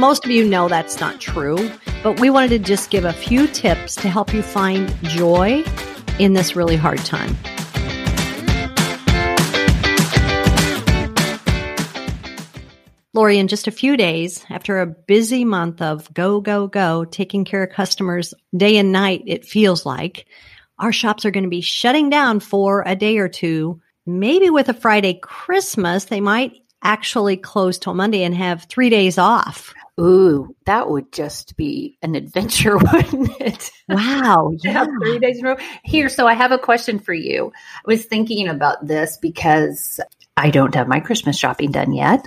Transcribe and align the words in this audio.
Most 0.00 0.24
of 0.24 0.30
you 0.30 0.48
know 0.48 0.66
that's 0.66 0.98
not 0.98 1.20
true, 1.20 1.70
but 2.02 2.20
we 2.20 2.30
wanted 2.30 2.48
to 2.48 2.58
just 2.58 2.88
give 2.88 3.04
a 3.04 3.12
few 3.12 3.46
tips 3.46 3.94
to 3.96 4.08
help 4.08 4.32
you 4.32 4.42
find 4.42 4.88
joy 5.02 5.62
in 6.18 6.32
this 6.32 6.56
really 6.56 6.74
hard 6.74 7.00
time. 7.00 7.36
Lori, 13.12 13.36
in 13.36 13.46
just 13.46 13.68
a 13.68 13.70
few 13.70 13.98
days, 13.98 14.42
after 14.48 14.80
a 14.80 14.86
busy 14.86 15.44
month 15.44 15.82
of 15.82 16.10
go, 16.14 16.40
go, 16.40 16.66
go, 16.66 17.04
taking 17.04 17.44
care 17.44 17.64
of 17.64 17.74
customers 17.74 18.32
day 18.56 18.78
and 18.78 18.92
night, 18.92 19.22
it 19.26 19.44
feels 19.44 19.84
like 19.84 20.24
our 20.78 20.92
shops 20.92 21.26
are 21.26 21.30
going 21.30 21.44
to 21.44 21.50
be 21.50 21.60
shutting 21.60 22.08
down 22.08 22.40
for 22.40 22.82
a 22.86 22.96
day 22.96 23.18
or 23.18 23.28
two. 23.28 23.82
Maybe 24.06 24.48
with 24.48 24.70
a 24.70 24.74
Friday 24.74 25.20
Christmas, 25.20 26.06
they 26.06 26.22
might 26.22 26.54
actually 26.82 27.36
close 27.36 27.76
till 27.76 27.92
Monday 27.92 28.22
and 28.22 28.34
have 28.34 28.64
three 28.64 28.88
days 28.88 29.18
off. 29.18 29.74
Ooh, 29.98 30.54
that 30.66 30.88
would 30.88 31.12
just 31.12 31.56
be 31.56 31.98
an 32.02 32.14
adventure, 32.14 32.76
wouldn't 32.92 33.40
it? 33.40 33.70
Wow. 33.88 34.52
Yeah. 34.62 34.86
three 35.02 35.18
days 35.18 35.38
in 35.38 35.46
a 35.46 35.50
row. 35.50 35.56
Here, 35.84 36.08
so 36.08 36.26
I 36.26 36.34
have 36.34 36.52
a 36.52 36.58
question 36.58 36.98
for 36.98 37.12
you. 37.14 37.52
I 37.54 37.82
was 37.86 38.04
thinking 38.04 38.48
about 38.48 38.86
this 38.86 39.16
because 39.16 40.00
I 40.36 40.50
don't 40.50 40.74
have 40.74 40.88
my 40.88 41.00
Christmas 41.00 41.38
shopping 41.38 41.70
done 41.72 41.92
yet. 41.92 42.26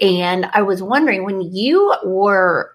And 0.00 0.46
I 0.52 0.62
was 0.62 0.82
wondering 0.82 1.24
when 1.24 1.40
you 1.40 1.94
were 2.04 2.72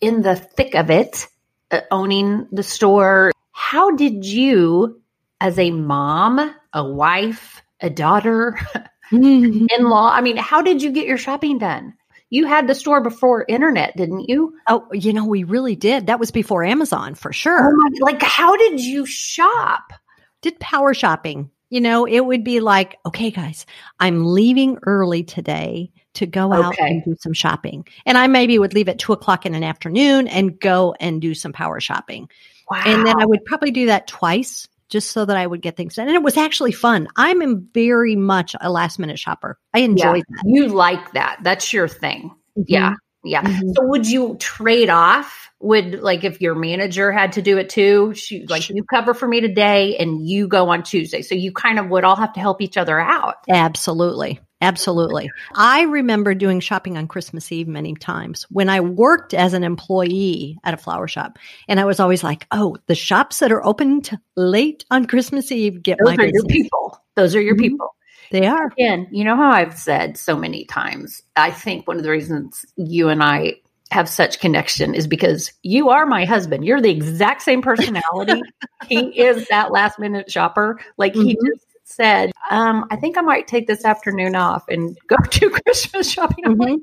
in 0.00 0.22
the 0.22 0.36
thick 0.36 0.74
of 0.74 0.90
it, 0.90 1.26
uh, 1.70 1.80
owning 1.90 2.48
the 2.52 2.62
store, 2.62 3.32
how 3.52 3.90
did 3.96 4.24
you, 4.24 5.00
as 5.40 5.58
a 5.58 5.70
mom, 5.70 6.54
a 6.72 6.84
wife, 6.84 7.62
a 7.80 7.88
daughter, 7.88 8.58
in 9.12 9.68
law, 9.80 10.10
I 10.12 10.20
mean, 10.20 10.36
how 10.36 10.62
did 10.62 10.82
you 10.82 10.92
get 10.92 11.06
your 11.06 11.18
shopping 11.18 11.58
done? 11.58 11.94
You 12.30 12.46
had 12.46 12.68
the 12.68 12.74
store 12.74 13.00
before 13.00 13.44
internet, 13.48 13.96
didn't 13.96 14.28
you? 14.28 14.54
Oh, 14.68 14.86
you 14.92 15.12
know, 15.12 15.26
we 15.26 15.44
really 15.44 15.76
did. 15.76 16.06
That 16.06 16.20
was 16.20 16.30
before 16.30 16.62
Amazon 16.64 17.14
for 17.14 17.32
sure. 17.32 17.72
Oh 17.72 17.76
my, 17.76 18.12
like, 18.12 18.22
how 18.22 18.56
did 18.56 18.80
you 18.80 19.04
shop? 19.04 19.92
Did 20.40 20.58
power 20.60 20.94
shopping. 20.94 21.50
You 21.70 21.80
know, 21.80 22.04
it 22.06 22.20
would 22.20 22.42
be 22.42 22.60
like, 22.60 22.98
okay, 23.06 23.30
guys, 23.30 23.66
I'm 23.98 24.24
leaving 24.24 24.78
early 24.84 25.22
today 25.22 25.92
to 26.14 26.26
go 26.26 26.52
out 26.52 26.74
Okay. 26.74 26.88
and 26.88 27.04
do 27.04 27.16
some 27.20 27.32
shopping. 27.32 27.86
And 28.06 28.18
I 28.18 28.26
maybe 28.26 28.58
would 28.58 28.74
leave 28.74 28.88
at 28.88 28.98
two 28.98 29.12
o'clock 29.12 29.46
in 29.46 29.54
an 29.54 29.62
afternoon 29.62 30.26
and 30.26 30.58
go 30.58 30.94
and 30.98 31.20
do 31.20 31.34
some 31.34 31.52
power 31.52 31.78
shopping. 31.80 32.28
Wow. 32.70 32.82
And 32.86 33.06
then 33.06 33.20
I 33.20 33.26
would 33.26 33.44
probably 33.44 33.70
do 33.70 33.86
that 33.86 34.06
twice 34.08 34.66
just 34.90 35.12
so 35.12 35.24
that 35.24 35.36
I 35.36 35.46
would 35.46 35.62
get 35.62 35.76
things 35.76 35.94
done. 35.94 36.08
And 36.08 36.16
it 36.16 36.22
was 36.22 36.36
actually 36.36 36.72
fun. 36.72 37.08
I'm 37.16 37.68
very 37.72 38.16
much 38.16 38.54
a 38.60 38.70
last 38.70 38.98
minute 38.98 39.18
shopper. 39.18 39.58
I 39.72 39.80
enjoy 39.80 40.16
yeah, 40.16 40.22
that. 40.28 40.42
you 40.44 40.68
like 40.68 41.12
that. 41.12 41.38
That's 41.42 41.72
your 41.72 41.88
thing. 41.88 42.34
Yeah. 42.56 42.94
Yeah. 43.22 43.42
Mhm. 43.42 43.74
So 43.76 43.86
would 43.86 44.06
you 44.06 44.36
trade 44.38 44.90
off? 44.90 45.50
Would 45.60 46.00
like 46.00 46.24
if 46.24 46.40
your 46.40 46.54
manager 46.54 47.12
had 47.12 47.32
to 47.32 47.42
do 47.42 47.58
it 47.58 47.68
too? 47.68 48.14
She 48.14 48.46
like 48.46 48.68
you 48.70 48.82
cover 48.84 49.12
for 49.12 49.28
me 49.28 49.40
today 49.40 49.96
and 49.98 50.26
you 50.26 50.48
go 50.48 50.70
on 50.70 50.82
Tuesday. 50.82 51.20
So 51.20 51.34
you 51.34 51.52
kind 51.52 51.78
of 51.78 51.88
would 51.88 52.02
all 52.02 52.16
have 52.16 52.32
to 52.32 52.40
help 52.40 52.62
each 52.62 52.78
other 52.78 52.98
out. 52.98 53.36
Absolutely. 53.48 54.40
Absolutely. 54.60 55.30
I 55.54 55.82
remember 55.82 56.34
doing 56.34 56.60
shopping 56.60 56.98
on 56.98 57.08
Christmas 57.08 57.50
Eve 57.50 57.66
many 57.66 57.94
times 57.94 58.46
when 58.50 58.68
I 58.68 58.80
worked 58.80 59.32
as 59.32 59.54
an 59.54 59.64
employee 59.64 60.58
at 60.64 60.74
a 60.74 60.76
flower 60.76 61.08
shop. 61.08 61.38
And 61.66 61.80
I 61.80 61.84
was 61.86 61.98
always 61.98 62.22
like, 62.22 62.46
oh, 62.50 62.76
the 62.86 62.94
shops 62.94 63.38
that 63.38 63.52
are 63.52 63.64
open 63.64 64.02
late 64.36 64.84
on 64.90 65.06
Christmas 65.06 65.50
Eve 65.50 65.82
get 65.82 65.98
Those 65.98 66.16
my 66.18 66.24
are 66.24 66.30
people. 66.48 66.98
Those 67.16 67.34
are 67.34 67.40
your 67.40 67.56
Mhm. 67.56 67.60
people. 67.60 67.94
They 68.30 68.46
are. 68.46 68.66
Again, 68.66 69.08
you 69.10 69.24
know 69.24 69.34
how 69.34 69.50
I've 69.50 69.76
said 69.78 70.16
so 70.16 70.36
many 70.36 70.64
times, 70.66 71.22
I 71.36 71.50
think 71.50 71.88
one 71.88 71.96
of 71.96 72.02
the 72.02 72.10
reasons 72.10 72.64
you 72.76 73.08
and 73.08 73.22
I 73.22 73.54
have 73.90 74.08
such 74.08 74.38
connection 74.40 74.94
is 74.94 75.08
because 75.08 75.52
you 75.62 75.88
are 75.88 76.06
my 76.06 76.24
husband. 76.24 76.64
You're 76.64 76.80
the 76.80 76.90
exact 76.90 77.42
same 77.42 77.60
personality. 77.62 78.42
he 78.88 79.20
is 79.20 79.46
that 79.50 79.72
last 79.72 79.98
minute 79.98 80.30
shopper. 80.30 80.78
Like 80.96 81.14
he 81.14 81.34
Mhm. 81.34 81.46
just 81.46 81.64
said, 81.90 82.30
um, 82.50 82.86
I 82.90 82.96
think 82.96 83.18
I 83.18 83.20
might 83.20 83.46
take 83.48 83.66
this 83.66 83.84
afternoon 83.84 84.34
off 84.34 84.68
and 84.68 84.96
go 85.06 85.16
do 85.30 85.50
Christmas 85.50 86.10
shopping. 86.10 86.44
I'm 86.46 86.56
like? 86.56 86.78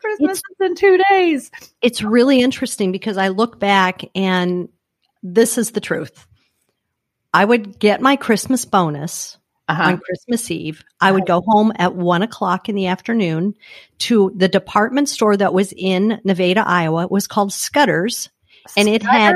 Christmas 0.00 0.38
is 0.38 0.56
in 0.66 0.74
two 0.74 0.98
days. 1.10 1.50
It's 1.82 2.02
really 2.02 2.40
interesting 2.40 2.92
because 2.92 3.16
I 3.16 3.28
look 3.28 3.58
back 3.58 4.02
and 4.14 4.68
this 5.22 5.58
is 5.58 5.72
the 5.72 5.80
truth. 5.80 6.26
I 7.34 7.44
would 7.44 7.78
get 7.78 8.00
my 8.00 8.16
Christmas 8.16 8.64
bonus 8.64 9.38
Uh-huh. 9.68 9.82
on 9.82 9.98
Christmas 9.98 10.50
Eve. 10.50 10.82
I 11.00 11.12
would 11.12 11.26
go 11.26 11.40
home 11.46 11.72
at 11.76 11.94
one 11.94 12.22
o'clock 12.22 12.68
in 12.68 12.74
the 12.74 12.86
afternoon 12.88 13.54
to 14.00 14.32
the 14.36 14.48
department 14.48 15.08
store 15.08 15.36
that 15.36 15.54
was 15.54 15.72
in 15.76 16.20
Nevada, 16.24 16.62
Iowa. 16.66 17.04
It 17.04 17.10
was 17.10 17.26
called 17.26 17.52
Scudder's 17.52 18.28
and 18.76 18.88
it 18.88 19.02
had-? 19.02 19.34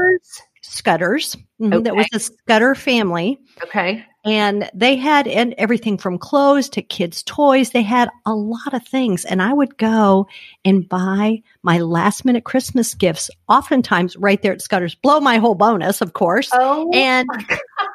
Scudder's. 0.63 1.37
Mhm, 1.61 1.85
That 1.85 1.95
was 1.97 2.07
the 2.13 2.19
Scudder 2.21 2.75
family. 2.75 3.39
okay. 3.63 4.05
And 4.27 4.69
they 4.75 4.97
had 4.97 5.29
and 5.29 5.55
everything 5.57 5.99
from 5.99 6.19
clothes 6.19 6.69
to 6.71 6.83
kids' 6.83 7.23
toys. 7.23 7.71
They 7.71 7.83
had 7.83 8.11
a 8.27 8.35
lot 8.35 8.75
of 8.75 8.85
things. 8.85 9.25
And 9.25 9.41
I 9.41 9.53
would 9.53 9.79
go 9.79 10.27
and 10.65 10.89
buy 10.89 11.43
my 11.63 11.79
last 11.79 12.25
minute 12.25 12.45
Christmas 12.45 12.95
gifts, 12.95 13.31
oftentimes 13.49 14.17
right 14.17 14.43
there 14.43 14.53
at 14.53 14.61
Scudder's. 14.61 14.97
Blow 14.97 15.21
my 15.21 15.39
whole 15.39 15.55
bonus, 15.55 16.01
of 16.01 16.13
course 16.13 16.51
Oh, 16.53 16.91
and 16.93 17.29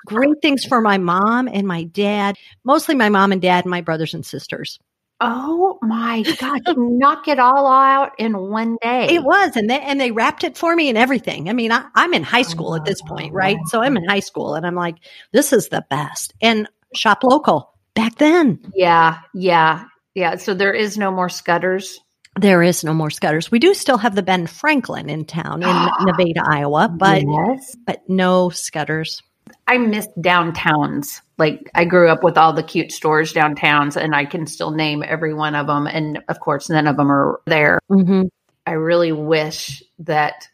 great 0.05 0.41
things 0.41 0.63
for 0.63 0.79
my 0.79 0.97
mom 0.97 1.49
and 1.49 1.67
my 1.67 1.83
dad, 1.83 2.37
mostly 2.63 2.95
my 2.95 3.09
mom 3.09 3.31
and 3.31 3.41
dad 3.41 3.65
and 3.65 3.71
my 3.71 3.81
brothers 3.81 4.13
and 4.13 4.25
sisters. 4.25 4.79
Oh 5.23 5.77
my 5.83 6.23
God. 6.39 6.61
Knock 6.77 7.27
it 7.27 7.37
all 7.37 7.67
out 7.67 8.13
in 8.17 8.37
one 8.37 8.77
day. 8.81 9.07
It 9.11 9.23
was, 9.23 9.55
and 9.55 9.69
they 9.69 9.79
and 9.79 10.01
they 10.01 10.11
wrapped 10.11 10.43
it 10.43 10.57
for 10.57 10.75
me 10.75 10.89
and 10.89 10.97
everything. 10.97 11.47
I 11.47 11.53
mean, 11.53 11.71
I, 11.71 11.85
I'm 11.93 12.13
in 12.15 12.23
high 12.23 12.41
school 12.41 12.75
at 12.75 12.85
this 12.85 13.01
point, 13.03 13.31
right? 13.31 13.57
Oh. 13.59 13.67
So 13.67 13.81
I'm 13.81 13.97
in 13.97 14.05
high 14.05 14.19
school, 14.19 14.55
and 14.55 14.65
I'm 14.65 14.75
like, 14.75 14.95
this 15.31 15.53
is 15.53 15.69
the 15.69 15.85
best. 15.89 16.33
And 16.41 16.67
shop 16.95 17.23
local 17.23 17.71
back 17.93 18.15
then. 18.15 18.59
Yeah, 18.75 19.19
yeah, 19.35 19.85
yeah. 20.15 20.37
So 20.37 20.55
there 20.55 20.73
is 20.73 20.97
no 20.97 21.11
more 21.11 21.29
Scudders. 21.29 21.99
There 22.39 22.63
is 22.63 22.83
no 22.83 22.93
more 22.93 23.11
Scudders. 23.11 23.51
We 23.51 23.59
do 23.59 23.73
still 23.75 23.97
have 23.97 24.15
the 24.15 24.23
Ben 24.23 24.47
Franklin 24.47 25.09
in 25.09 25.25
town 25.25 25.61
in 25.61 25.69
Nevada, 26.05 26.41
Iowa, 26.49 26.89
but 26.89 27.23
yes. 27.27 27.75
but 27.85 28.01
no 28.07 28.49
Scudders. 28.49 29.21
I 29.67 29.77
miss 29.77 30.07
downtowns. 30.19 31.21
Like 31.37 31.69
I 31.73 31.85
grew 31.85 32.09
up 32.09 32.23
with 32.23 32.37
all 32.37 32.53
the 32.53 32.63
cute 32.63 32.91
stores 32.91 33.33
downtowns, 33.33 33.95
and 33.95 34.13
I 34.15 34.25
can 34.25 34.47
still 34.47 34.71
name 34.71 35.03
every 35.05 35.33
one 35.33 35.55
of 35.55 35.67
them. 35.67 35.87
And 35.87 36.19
of 36.27 36.39
course, 36.39 36.69
none 36.69 36.87
of 36.87 36.97
them 36.97 37.11
are 37.11 37.41
there. 37.45 37.79
Mm-hmm. 37.89 38.23
I 38.65 38.71
really 38.73 39.11
wish 39.11 39.81
that. 39.99 40.47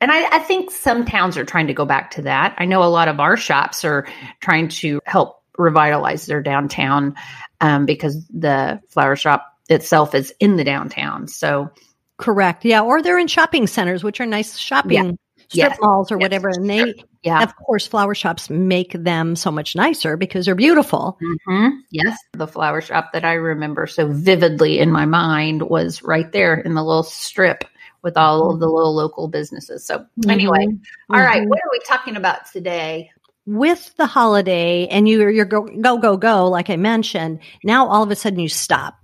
And 0.00 0.12
I, 0.12 0.36
I 0.36 0.38
think 0.40 0.70
some 0.70 1.04
towns 1.06 1.38
are 1.38 1.44
trying 1.44 1.68
to 1.68 1.74
go 1.74 1.86
back 1.86 2.10
to 2.12 2.22
that. 2.22 2.54
I 2.58 2.66
know 2.66 2.82
a 2.82 2.84
lot 2.84 3.08
of 3.08 3.18
our 3.18 3.36
shops 3.36 3.84
are 3.84 4.06
trying 4.40 4.68
to 4.68 5.00
help 5.06 5.42
revitalize 5.56 6.26
their 6.26 6.42
downtown 6.42 7.14
um, 7.62 7.86
because 7.86 8.26
the 8.28 8.78
flower 8.90 9.16
shop 9.16 9.56
itself 9.70 10.14
is 10.14 10.34
in 10.38 10.56
the 10.56 10.64
downtown. 10.64 11.28
So 11.28 11.70
Correct. 12.18 12.64
Yeah, 12.64 12.82
or 12.82 13.02
they're 13.02 13.18
in 13.18 13.26
shopping 13.26 13.66
centers, 13.66 14.02
which 14.02 14.20
are 14.20 14.26
nice 14.26 14.56
shopping 14.56 15.18
strip 15.48 15.70
Yes. 15.70 15.78
malls 15.80 16.10
or 16.10 16.16
Yes. 16.16 16.22
whatever, 16.24 16.48
and 16.48 16.68
they 16.68 16.94
yeah, 17.26 17.42
Of 17.42 17.56
course, 17.56 17.86
flower 17.86 18.14
shops 18.14 18.48
make 18.48 18.92
them 18.92 19.34
so 19.36 19.50
much 19.50 19.74
nicer 19.74 20.16
because 20.16 20.46
they're 20.46 20.54
beautiful. 20.54 21.18
hmm 21.46 21.68
Yes. 21.90 22.16
The 22.32 22.46
flower 22.46 22.80
shop 22.80 23.12
that 23.12 23.24
I 23.24 23.34
remember 23.34 23.86
so 23.86 24.06
vividly 24.12 24.78
in 24.78 24.90
my 24.92 25.06
mind 25.06 25.62
was 25.62 26.02
right 26.02 26.30
there 26.32 26.54
in 26.54 26.74
the 26.74 26.82
little 26.84 27.02
strip 27.02 27.64
with 28.02 28.16
all 28.16 28.52
of 28.52 28.60
the 28.60 28.68
little 28.68 28.94
local 28.94 29.26
businesses. 29.28 29.84
So, 29.84 30.06
anyway, 30.28 30.66
all 31.10 31.20
right, 31.20 31.42
Mhm. 31.42 31.48
what 31.48 31.58
are 31.58 31.70
we 31.72 31.80
talking 31.80 32.16
about 32.16 32.46
today? 32.52 33.10
With 33.46 33.94
the 33.96 34.06
holiday 34.06 34.86
and 34.88 35.08
you're 35.08 35.30
you're 35.30 35.44
go, 35.44 35.62
go, 35.62 35.98
go, 35.98 36.16
go, 36.16 36.48
like 36.48 36.70
I 36.70 36.76
mentioned, 36.76 37.40
now 37.64 37.88
all 37.88 38.02
of 38.02 38.10
a 38.10 38.16
sudden 38.16 38.38
you 38.40 38.48
stop 38.48 38.94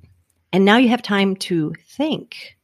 and 0.53 0.65
now 0.65 0.77
you 0.77 0.89
have 0.91 1.03
time 1.03 1.35
to 1.37 1.75
think. 1.89 2.57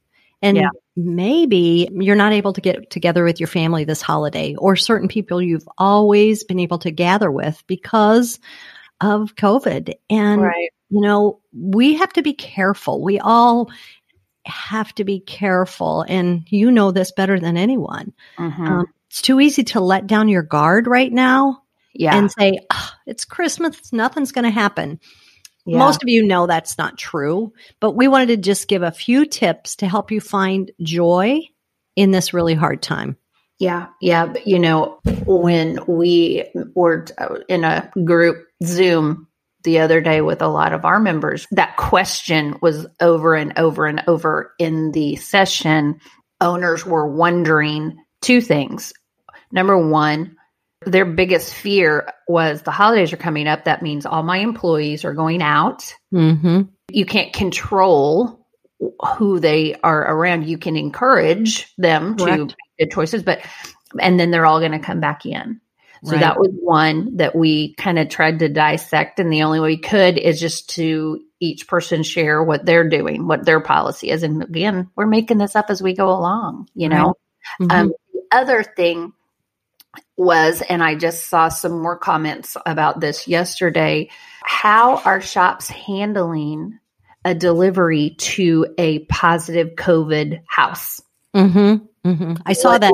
And 0.43 0.57
Yeah. 0.57 0.69
Maybe 0.99 1.89
you're 1.93 2.17
not 2.17 2.33
able 2.33 2.53
to 2.53 2.61
get 2.61 2.91
together 2.91 3.23
with 3.23 3.39
your 3.39 3.47
family 3.47 3.85
this 3.85 4.03
holiday 4.03 4.57
or 4.57 4.75
certain 4.75 5.07
people 5.07 5.41
you've 5.41 5.69
always 5.79 6.43
been 6.43 6.59
able 6.59 6.81
to 6.81 6.91
gather 6.91 7.31
with 7.31 7.63
because 7.69 8.41
of 9.01 9.37
COVID. 9.37 9.95
And 10.11 10.43
you 10.91 11.01
know, 11.01 11.39
we 11.53 11.95
have 11.95 12.13
to 12.15 12.23
be 12.23 12.33
careful. 12.33 13.01
We 13.01 13.21
all 13.21 13.71
have 14.45 14.93
to 14.97 15.05
be 15.05 15.21
careful. 15.21 16.03
And 16.03 16.45
you 16.49 16.73
know 16.73 16.91
this 16.91 17.13
better 17.13 17.39
than 17.39 17.57
anyone. 17.57 18.13
Mhm. 18.37 18.59
Um, 18.59 18.87
it's 19.09 19.23
too 19.23 19.41
easy 19.41 19.63
to 19.65 19.81
let 19.81 20.09
down 20.09 20.29
your 20.29 20.43
guard 20.43 20.89
right 20.89 21.13
now 21.13 21.63
yeah. 21.95 22.17
and 22.17 22.31
say, 22.31 22.59
"Ah, 22.71 22.97
it's 23.07 23.25
Christmas, 23.25 23.93
nothing's 23.93 24.33
going 24.33 24.45
to 24.45 24.51
happen. 24.51 24.99
Yeah. 25.67 25.79
Most 25.79 26.03
of 26.03 26.09
you 26.09 26.27
know 26.27 26.47
that's 26.47 26.79
not 26.79 26.97
true, 26.97 27.53
but 27.81 27.93
we 27.93 28.09
wanted 28.09 28.29
to 28.29 28.37
just 28.39 28.69
give 28.69 28.83
a 28.83 28.91
few 28.91 29.27
tips 29.27 29.77
to 29.77 29.89
help 29.89 30.11
you 30.11 30.21
find 30.21 30.71
joy 30.81 31.41
in 31.95 32.11
this 32.11 32.33
really 32.33 32.55
hard 32.55 32.81
time. 32.83 33.17
Yeah, 33.59 33.89
yeah. 34.01 34.27
But 34.27 34.47
you 34.47 34.59
know, 34.59 35.01
when 35.27 35.81
we 35.87 36.45
were 36.75 37.07
uh, 37.19 37.41
in 37.49 37.65
a 37.65 37.91
group 38.05 38.47
Zoom 38.65 39.29
the 39.65 39.81
other 39.81 40.01
day 40.01 40.23
with 40.23 40.41
a 40.41 40.49
lot 40.49 40.73
of 40.73 40.85
our 40.85 40.99
members. 40.99 41.47
That 41.51 41.77
question 41.77 42.57
was 42.63 42.87
over 43.01 43.35
and 43.35 43.53
over 43.59 43.87
and 43.87 44.03
over 44.07 44.55
in 44.59 44.93
the 44.93 45.17
session. 45.17 46.01
Owners 46.41 46.87
were 46.87 47.07
wondering 47.07 47.99
two 48.23 48.41
things. 48.41 48.95
Number 49.53 49.77
one, 49.77 50.37
their 50.87 51.05
biggest 51.05 51.55
fear 51.55 52.13
was 52.29 52.63
the 52.63 52.71
holidays 52.71 53.13
are 53.13 53.17
coming 53.19 53.49
up. 53.49 53.65
That 53.65 53.83
means 53.83 54.07
all 54.07 54.23
my 54.23 54.39
employees 54.39 55.05
are 55.05 55.15
going 55.15 55.43
out. 55.43 55.93
Mm-hmm. 56.13 56.63
You 56.91 57.05
can't 57.05 57.33
control 57.33 58.47
who 59.17 59.41
they 59.41 59.75
are 59.83 60.15
around. 60.15 60.47
You 60.47 60.57
can 60.57 60.77
encourage 60.77 61.75
them 61.77 62.17
to 62.17 62.25
make 62.37 62.55
good 62.79 62.91
choices, 62.93 63.23
but 63.23 63.41
and 64.01 64.21
then 64.21 64.31
they're 64.31 64.47
all 64.47 64.61
going 64.61 64.73
to 64.73 64.79
come 64.79 65.01
back 65.01 65.27
in. 65.27 65.61
So 66.05 66.13
Right. 66.13 66.21
that 66.21 66.39
was 66.39 66.51
one 66.53 67.17
that 67.17 67.35
we 67.35 67.75
kind 67.75 67.99
of 67.99 68.09
tried 68.09 68.39
to 68.39 68.49
dissect, 68.49 69.19
and 69.19 69.33
the 69.33 69.43
only 69.43 69.59
way 69.59 69.71
we 69.71 69.79
could 69.79 70.17
is 70.17 70.39
just 70.39 70.71
to 70.71 71.21
each 71.41 71.67
person 71.67 72.05
share 72.05 72.43
what 72.43 72.65
they're 72.65 72.89
doing, 72.89 73.27
what 73.27 73.45
their 73.45 73.59
policy 73.61 74.11
is, 74.11 74.23
and 74.23 74.45
again, 74.45 74.89
we're 74.95 75.07
making 75.07 75.39
this 75.39 75.57
up 75.57 75.71
as 75.71 75.83
we 75.83 75.95
go 75.95 76.09
along. 76.09 76.69
You 76.75 76.89
know, 76.89 77.15
Mhm. 77.61 77.73
um, 77.73 77.93
the 78.13 78.23
other 78.31 78.63
thing 78.63 79.13
was, 80.17 80.63
and 80.63 80.83
I 80.83 80.95
just 80.95 81.27
saw 81.27 81.49
some 81.49 81.81
more 81.81 81.97
comments 81.97 82.57
about 82.67 83.01
this 83.01 83.29
yesterday, 83.29 84.11
how 84.43 84.97
are 85.05 85.21
shops 85.21 85.69
handling 85.69 86.79
a 87.25 87.35
delivery 87.35 88.17
to 88.19 88.67
a 88.79 89.01
positive 89.07 89.77
COVID 89.77 90.43
house? 90.47 91.01
Mm-hmm. 91.35 92.09
Mm-hmm. 92.09 92.35
I 92.47 92.53
saw 92.53 92.79
that. 92.79 92.93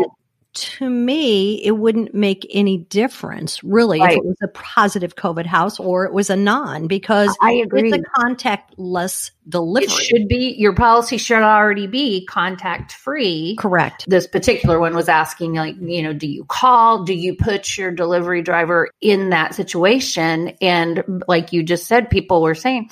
To 0.54 0.88
me, 0.88 1.64
it 1.64 1.72
wouldn't 1.72 2.14
make 2.14 2.46
any 2.52 2.78
difference, 2.78 3.64
really, 3.64 4.00
if 4.00 4.12
it 4.12 4.24
was 4.24 4.36
a 4.40 4.46
positive 4.48 5.16
COVID 5.16 5.46
house 5.46 5.80
or 5.80 6.04
it 6.04 6.12
was 6.12 6.30
a 6.30 6.36
non, 6.36 6.86
because 6.86 7.36
I 7.42 7.54
agree. 7.54 7.90
it's 7.90 7.98
a 7.98 8.20
contactless 8.20 9.32
delivery. 9.48 9.86
It 9.86 9.90
should 9.90 10.28
be 10.28 10.54
your 10.56 10.72
policy 10.72 11.18
should 11.18 11.42
already 11.42 11.88
be 11.88 12.24
contact 12.26 12.92
free. 12.92 13.56
Correct. 13.58 14.04
This 14.08 14.28
particular 14.28 14.78
one 14.78 14.94
was 14.94 15.08
asking, 15.08 15.54
like, 15.54 15.74
you 15.80 16.02
know, 16.04 16.12
do 16.12 16.28
you 16.28 16.44
call? 16.44 17.02
Do 17.02 17.14
you 17.14 17.34
put 17.34 17.76
your 17.76 17.90
delivery 17.90 18.40
driver 18.40 18.90
in 19.00 19.30
that 19.30 19.56
situation? 19.56 20.52
And 20.60 21.24
like 21.26 21.52
you 21.52 21.64
just 21.64 21.86
said, 21.86 22.10
people 22.10 22.42
were 22.42 22.54
saying, 22.54 22.90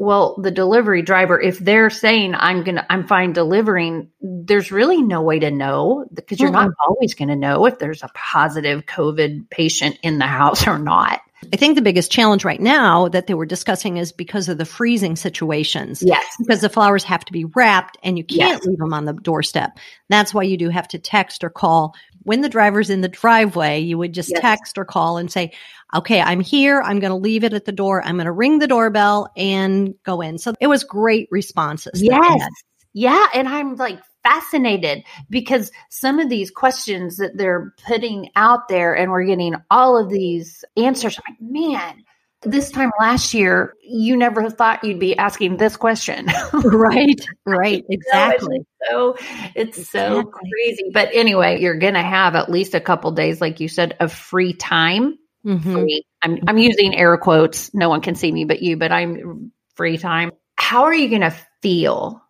well, 0.00 0.34
the 0.40 0.50
delivery 0.50 1.02
driver, 1.02 1.38
if 1.38 1.58
they're 1.58 1.90
saying 1.90 2.34
I'm 2.34 2.64
gonna, 2.64 2.86
I'm 2.88 3.06
fine 3.06 3.34
delivering, 3.34 4.08
there's 4.22 4.72
really 4.72 5.02
no 5.02 5.20
way 5.20 5.38
to 5.40 5.50
know 5.50 6.06
because 6.14 6.40
you're 6.40 6.50
not 6.50 6.70
always 6.88 7.12
going 7.12 7.28
to 7.28 7.36
know 7.36 7.66
if 7.66 7.78
there's 7.78 8.02
a 8.02 8.08
positive 8.14 8.86
COVID 8.86 9.50
patient 9.50 9.98
in 10.02 10.18
the 10.18 10.26
house 10.38 10.66
or 10.66 10.78
not. 10.78 11.20
I 11.52 11.56
think 11.56 11.74
the 11.74 11.82
biggest 11.82 12.10
challenge 12.10 12.44
right 12.46 12.60
now 12.60 13.08
that 13.08 13.26
they 13.26 13.34
were 13.34 13.46
discussing 13.46 13.98
is 13.98 14.10
because 14.12 14.48
of 14.48 14.56
the 14.56 14.64
freezing 14.64 15.16
situations. 15.16 16.02
Yes. 16.02 16.24
Because 16.38 16.60
the 16.62 16.68
flowers 16.68 17.04
have 17.04 17.24
to 17.26 17.32
be 17.32 17.44
wrapped 17.44 17.98
and 18.02 18.16
you 18.16 18.24
can't 18.24 18.62
Yes. 18.62 18.64
leave 18.66 18.78
them 18.78 18.94
on 18.94 19.04
the 19.04 19.12
doorstep. 19.12 19.78
That's 20.08 20.32
why 20.32 20.42
you 20.44 20.56
do 20.56 20.68
have 20.70 20.88
to 20.88 20.98
text 20.98 21.44
or 21.44 21.50
call. 21.50 21.94
When 22.22 22.40
the 22.42 22.48
driver's 22.48 22.90
in 22.90 23.00
the 23.00 23.08
driveway, 23.08 23.80
you 23.80 23.96
would 23.98 24.12
just 24.12 24.30
Yes. 24.30 24.40
text 24.40 24.78
or 24.78 24.84
call 24.84 25.16
and 25.16 25.30
say, 25.30 25.52
okay, 25.94 26.20
I'm 26.20 26.40
here. 26.40 26.80
I'm 26.82 27.00
going 27.00 27.10
to 27.10 27.16
leave 27.16 27.44
it 27.44 27.52
at 27.52 27.64
the 27.64 27.72
door. 27.72 28.02
I'm 28.04 28.16
going 28.16 28.26
to 28.26 28.32
ring 28.32 28.58
the 28.58 28.68
doorbell 28.68 29.30
and 29.36 29.94
go 30.04 30.20
in. 30.20 30.38
So 30.38 30.54
it 30.60 30.66
was 30.66 30.84
great 30.84 31.28
responses. 31.30 32.02
Yes. 32.02 32.48
Yeah. 32.92 33.26
And 33.34 33.48
I'm 33.48 33.76
like 33.76 34.00
fascinated 34.22 35.04
because 35.30 35.70
some 35.88 36.18
of 36.18 36.28
these 36.28 36.50
questions 36.50 37.16
that 37.16 37.36
they're 37.36 37.72
putting 37.86 38.30
out 38.36 38.68
there 38.68 38.94
and 38.94 39.10
we're 39.10 39.24
getting 39.24 39.54
all 39.70 39.96
of 39.96 40.10
these 40.10 40.64
answers. 40.76 41.18
I'm 41.18 41.34
like, 41.34 41.40
man, 41.40 42.04
this 42.42 42.70
time 42.70 42.90
last 42.98 43.34
year, 43.34 43.74
you 43.82 44.16
never 44.16 44.48
thought 44.50 44.82
you'd 44.84 44.98
be 44.98 45.16
asking 45.16 45.56
this 45.58 45.76
question. 45.76 46.26
right. 46.64 47.20
Right. 47.44 47.84
Exactly. 47.90 48.60
so 48.88 49.16
it's 49.54 49.90
so 49.90 50.20
Exactly. 50.20 50.50
crazy. 50.50 50.90
But 50.92 51.10
anyway, 51.12 51.60
you're 51.60 51.78
going 51.78 51.94
to 51.94 52.02
have 52.02 52.34
at 52.34 52.50
least 52.50 52.74
a 52.74 52.80
couple 52.80 53.10
days, 53.12 53.40
like 53.40 53.60
you 53.60 53.68
said, 53.68 53.96
of 54.00 54.12
free 54.12 54.52
time. 54.54 55.18
Mhm. 55.44 55.72
Free. 55.72 56.04
I'm, 56.22 56.38
I'm 56.48 56.58
using 56.58 56.94
air 56.94 57.16
quotes. 57.18 57.72
No 57.74 57.88
one 57.88 58.00
can 58.00 58.14
see 58.14 58.30
me 58.32 58.44
but 58.44 58.62
you, 58.62 58.76
but 58.76 58.90
I'm 58.92 59.52
free 59.74 59.98
time. 59.98 60.32
How 60.56 60.84
are 60.84 60.94
you 60.94 61.08
going 61.08 61.20
to 61.22 61.34
feel 61.62 62.22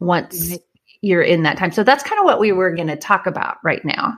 once 0.00 0.50
Right. 0.50 0.60
you're 1.02 1.22
in 1.22 1.42
that 1.44 1.56
time? 1.58 1.72
So 1.72 1.82
that's 1.84 2.02
kind 2.02 2.18
of 2.18 2.24
what 2.24 2.40
we 2.40 2.52
were 2.52 2.74
going 2.74 2.88
to 2.88 2.96
talk 2.96 3.26
about 3.26 3.56
right 3.64 3.84
now. 3.84 4.14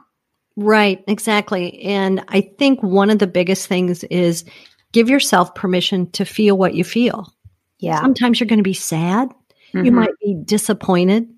Right, 0.56 1.02
exactly. 1.06 1.80
And 1.82 2.24
I 2.28 2.40
think 2.58 2.82
one 2.82 3.10
of 3.10 3.18
the 3.20 3.26
biggest 3.28 3.68
things 3.68 4.02
is 4.04 4.44
give 4.92 5.08
yourself 5.08 5.54
permission 5.54 6.10
to 6.12 6.24
feel 6.24 6.56
what 6.56 6.74
you 6.74 6.84
feel. 6.84 7.32
Yeah. 7.78 8.00
Sometimes 8.00 8.40
you're 8.40 8.46
going 8.48 8.58
to 8.58 8.62
be 8.62 8.74
sad, 8.74 9.30
you 9.72 9.82
Mhm. 9.82 9.92
might 9.92 10.18
be 10.24 10.34
disappointed, 10.44 11.28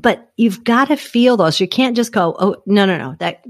but 0.00 0.30
you've 0.36 0.62
got 0.62 0.88
to 0.88 0.96
feel 0.96 1.36
those. 1.36 1.60
You 1.60 1.68
can't 1.68 1.96
just 1.96 2.12
go, 2.12 2.36
"Oh, 2.38 2.56
no, 2.66 2.86
no, 2.86 2.98
no, 2.98 3.14
that 3.18 3.44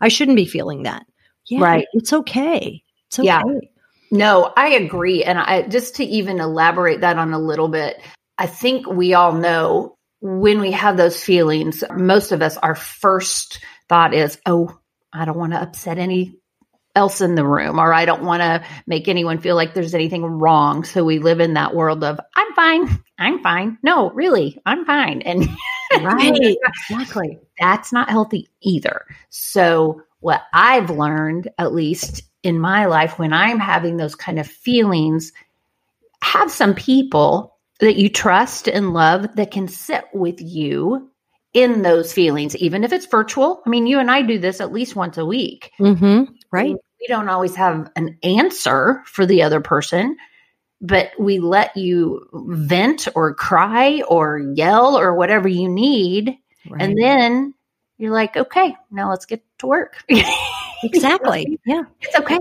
I 0.00 0.08
shouldn't 0.08 0.36
be 0.36 0.46
feeling 0.46 0.82
that." 0.84 1.06
Yeah, 1.46 1.60
Right. 1.62 1.86
It's 1.92 2.12
okay. 2.12 2.82
It's 3.08 3.18
okay. 3.18 3.26
Yeah. 3.26 3.42
No, 4.10 4.52
I 4.56 4.68
agree. 4.74 5.24
And 5.24 5.38
I 5.38 5.62
just 5.62 5.96
to 5.96 6.04
even 6.04 6.40
elaborate 6.40 7.00
that 7.00 7.18
on 7.18 7.32
a 7.32 7.38
little 7.38 7.68
bit, 7.68 8.00
I 8.38 8.46
think 8.46 8.86
we 8.86 9.14
all 9.14 9.32
know 9.32 9.96
when 10.20 10.60
we 10.60 10.70
have 10.72 10.96
those 10.96 11.22
feelings, 11.22 11.82
most 11.96 12.30
of 12.32 12.42
us, 12.42 12.56
our 12.58 12.74
first 12.74 13.60
thought 13.88 14.14
is, 14.14 14.38
oh, 14.46 14.76
I 15.12 15.24
don't 15.24 15.38
want 15.38 15.52
to 15.52 15.60
upset 15.60 15.98
any 15.98 16.36
else 16.94 17.20
in 17.20 17.34
the 17.34 17.46
room, 17.46 17.78
or 17.78 17.92
I 17.92 18.04
don't 18.04 18.24
want 18.24 18.42
to 18.42 18.64
make 18.86 19.08
anyone 19.08 19.38
feel 19.38 19.56
like 19.56 19.74
there's 19.74 19.94
anything 19.94 20.24
wrong. 20.24 20.84
So 20.84 21.04
we 21.04 21.18
live 21.18 21.40
in 21.40 21.54
that 21.54 21.74
world 21.74 22.04
of, 22.04 22.20
I'm 22.36 22.52
fine. 22.54 23.02
I'm 23.18 23.42
fine. 23.42 23.78
No, 23.82 24.10
really, 24.10 24.60
I'm 24.66 24.84
fine. 24.84 25.22
And 25.22 25.48
Right. 26.02 26.56
exactly. 26.90 27.38
that's 27.58 27.92
not 27.92 28.08
healthy 28.08 28.48
either. 28.62 29.04
So, 29.28 30.00
what 30.20 30.44
I've 30.54 30.88
learned, 30.88 31.48
at 31.58 31.74
least 31.74 32.22
in 32.42 32.58
my 32.58 32.86
life, 32.86 33.18
when 33.18 33.32
I'm 33.32 33.58
having 33.58 33.96
those 33.98 34.14
kind 34.14 34.38
of 34.38 34.46
feelings, 34.46 35.32
have 36.22 36.50
some 36.50 36.74
people 36.74 37.56
that 37.80 37.96
you 37.96 38.08
trust 38.08 38.68
and 38.68 38.94
love 38.94 39.26
that 39.36 39.50
can 39.50 39.68
sit 39.68 40.04
with 40.14 40.40
you 40.40 41.10
in 41.54 41.82
those 41.82 42.12
feelings, 42.12 42.56
even 42.56 42.84
if 42.84 42.92
it's 42.92 43.06
virtual. 43.06 43.62
I 43.66 43.70
mean, 43.70 43.86
you 43.86 43.98
and 43.98 44.10
I 44.10 44.22
do 44.22 44.38
this 44.38 44.60
at 44.60 44.72
least 44.72 44.96
once 44.96 45.18
a 45.18 45.26
week. 45.26 45.72
Mm-hmm. 45.78 46.32
Right. 46.50 46.74
We 47.00 47.06
don't 47.08 47.28
always 47.28 47.54
have 47.56 47.90
an 47.96 48.18
answer 48.22 49.02
for 49.06 49.26
the 49.26 49.42
other 49.42 49.60
person, 49.60 50.16
but 50.80 51.10
we 51.18 51.38
let 51.40 51.76
you 51.76 52.26
vent 52.32 53.08
or 53.14 53.34
cry 53.34 54.02
or 54.08 54.38
yell 54.54 54.96
or 54.96 55.14
whatever 55.14 55.48
you 55.48 55.68
need. 55.68 56.36
right. 56.68 56.82
And 56.82 56.96
then 56.96 57.54
you're 57.98 58.12
like, 58.12 58.36
okay, 58.36 58.76
now 58.90 59.10
let's 59.10 59.26
get 59.26 59.42
to 59.58 59.66
work. 59.66 60.04
exactly. 60.82 61.60
Yeah. 61.66 61.82
it's 62.00 62.16
okay. 62.16 62.38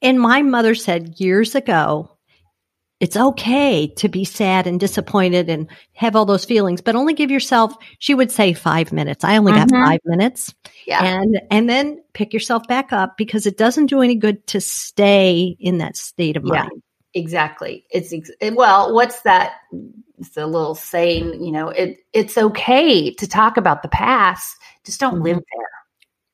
And 0.00 0.20
my 0.20 0.42
mother 0.42 0.74
said 0.74 1.18
years 1.18 1.54
ago, 1.54 2.13
it's 3.00 3.16
okay 3.16 3.86
to 3.88 4.08
be 4.08 4.24
sad 4.24 4.66
and 4.66 4.78
disappointed 4.80 5.48
and 5.50 5.68
have 5.94 6.16
all 6.16 6.24
those 6.24 6.44
feelings, 6.44 6.80
but 6.80 6.94
only 6.94 7.12
give 7.12 7.30
yourself, 7.30 7.74
she 7.98 8.14
would 8.14 8.30
say 8.30 8.52
five 8.52 8.92
minutes. 8.92 9.24
I 9.24 9.36
only 9.36 9.52
got 9.52 9.68
Mhm. 9.68 9.84
five 9.84 10.00
minutes. 10.04 10.54
Yeah. 10.86 11.04
And, 11.04 11.40
and 11.50 11.68
then 11.68 12.02
pick 12.12 12.32
yourself 12.32 12.66
back 12.68 12.92
up 12.92 13.16
because 13.16 13.46
it 13.46 13.58
doesn't 13.58 13.86
do 13.86 14.00
any 14.00 14.14
good 14.14 14.46
to 14.48 14.60
stay 14.60 15.56
in 15.58 15.78
that 15.78 15.96
state 15.96 16.36
of 16.36 16.44
Yeah. 16.46 16.62
mind. 16.62 16.82
exactly. 17.16 17.84
It's 17.90 18.12
ex- 18.12 18.30
well, 18.54 18.92
what's 18.92 19.20
that? 19.22 19.52
It's 20.18 20.36
a 20.36 20.46
little 20.46 20.74
saying, 20.74 21.44
you 21.44 21.52
know, 21.52 21.68
it 21.68 21.98
it's 22.12 22.36
okay 22.36 23.12
to 23.14 23.26
talk 23.28 23.56
about 23.56 23.82
the 23.82 23.88
past. 23.88 24.56
Just 24.84 24.98
don't 25.00 25.20
live 25.22 25.36
there. 25.36 25.68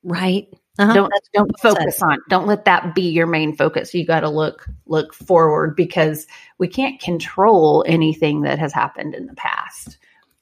Right. 0.04 0.48
Uh-huh. 0.78 0.94
Don't 0.94 1.12
don't 1.34 1.60
focus 1.60 2.02
on. 2.02 2.18
Don't 2.28 2.46
let 2.46 2.64
that 2.64 2.94
be 2.94 3.02
your 3.02 3.26
main 3.26 3.54
focus. 3.54 3.92
You 3.92 4.06
got 4.06 4.20
to 4.20 4.30
look 4.30 4.66
look 4.86 5.12
forward 5.12 5.76
because 5.76 6.26
we 6.58 6.68
can't 6.68 7.00
control 7.00 7.84
anything 7.86 8.42
that 8.42 8.58
has 8.58 8.72
happened 8.72 9.14
in 9.14 9.26
the 9.26 9.34
past. 9.34 9.98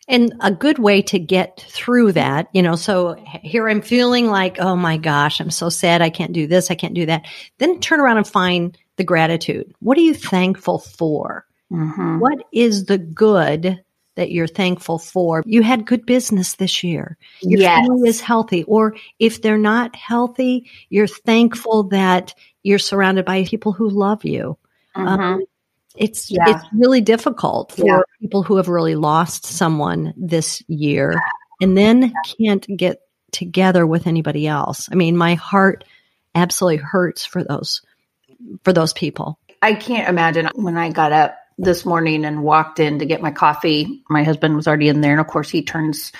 And 0.06 0.32
a 0.40 0.50
good 0.50 0.78
way 0.78 1.02
to 1.02 1.18
get 1.18 1.66
through 1.68 2.12
that, 2.12 2.48
you 2.54 2.62
know, 2.62 2.76
so 2.76 3.14
here 3.42 3.68
I'm 3.68 3.82
feeling 3.82 4.28
like, 4.28 4.58
oh 4.58 4.74
my 4.74 4.96
gosh, 4.96 5.38
I'm 5.38 5.50
so 5.50 5.68
sad. 5.68 6.00
I 6.00 6.08
can't 6.08 6.32
do 6.32 6.46
this. 6.46 6.70
I 6.70 6.76
can't 6.76 6.94
do 6.94 7.04
that. 7.06 7.26
Then 7.58 7.78
turn 7.80 8.00
around 8.00 8.16
and 8.16 8.26
find 8.26 8.78
the 8.96 9.04
gratitude. 9.04 9.74
What 9.80 9.98
are 9.98 10.02
you 10.02 10.14
thankful 10.14 10.78
for? 10.78 11.44
Mhm. 11.70 12.20
What 12.20 12.38
is 12.52 12.86
the 12.86 12.96
good 12.96 13.82
that 14.18 14.32
you're 14.32 14.48
thankful 14.48 14.98
for? 14.98 15.44
You 15.46 15.62
had 15.62 15.86
good 15.86 16.04
business 16.04 16.56
this 16.56 16.82
year. 16.82 17.16
Your 17.40 17.60
Yes. 17.60 17.86
family 17.86 18.08
is 18.08 18.20
healthy. 18.20 18.64
Or 18.64 18.96
if 19.20 19.40
they're 19.40 19.56
not 19.56 19.94
healthy, 19.94 20.68
you're 20.90 21.06
thankful 21.06 21.84
that 21.84 22.34
you're 22.64 22.80
surrounded 22.80 23.24
by 23.24 23.44
people 23.44 23.72
who 23.72 23.88
love 23.88 24.24
you. 24.24 24.58
Mhm. 24.96 25.06
Um, 25.06 25.42
it's 25.96 26.30
Yeah. 26.30 26.48
it's 26.50 26.64
really 26.72 27.00
difficult 27.00 27.72
for 27.72 27.86
Yeah. 27.86 28.00
people 28.20 28.42
who 28.42 28.56
have 28.56 28.68
really 28.68 28.96
lost 28.96 29.46
someone 29.46 30.12
this 30.16 30.62
year 30.66 31.14
and 31.60 31.78
then 31.78 32.12
can't 32.38 32.66
get 32.76 33.00
together 33.30 33.86
with 33.86 34.08
anybody 34.08 34.48
else. 34.48 34.88
I 34.90 34.96
mean, 34.96 35.16
my 35.16 35.34
heart 35.34 35.84
absolutely 36.34 36.78
hurts 36.78 37.24
for 37.24 37.44
those 37.44 37.82
for 38.64 38.72
those 38.72 38.92
people. 38.92 39.38
I 39.62 39.74
can't 39.74 40.08
imagine 40.08 40.48
when 40.54 40.76
I 40.76 40.90
got 40.90 41.12
up 41.12 41.37
this 41.58 41.84
morning 41.84 42.24
and 42.24 42.42
walked 42.42 42.80
in 42.80 43.00
to 43.00 43.06
get 43.06 43.20
my 43.20 43.30
coffee. 43.30 44.02
My 44.08 44.22
husband 44.22 44.56
was 44.56 44.66
already 44.66 44.88
in 44.88 45.00
there, 45.00 45.12
and 45.12 45.20
of 45.20 45.26
course, 45.26 45.50
he 45.50 45.62
turns 45.62 46.12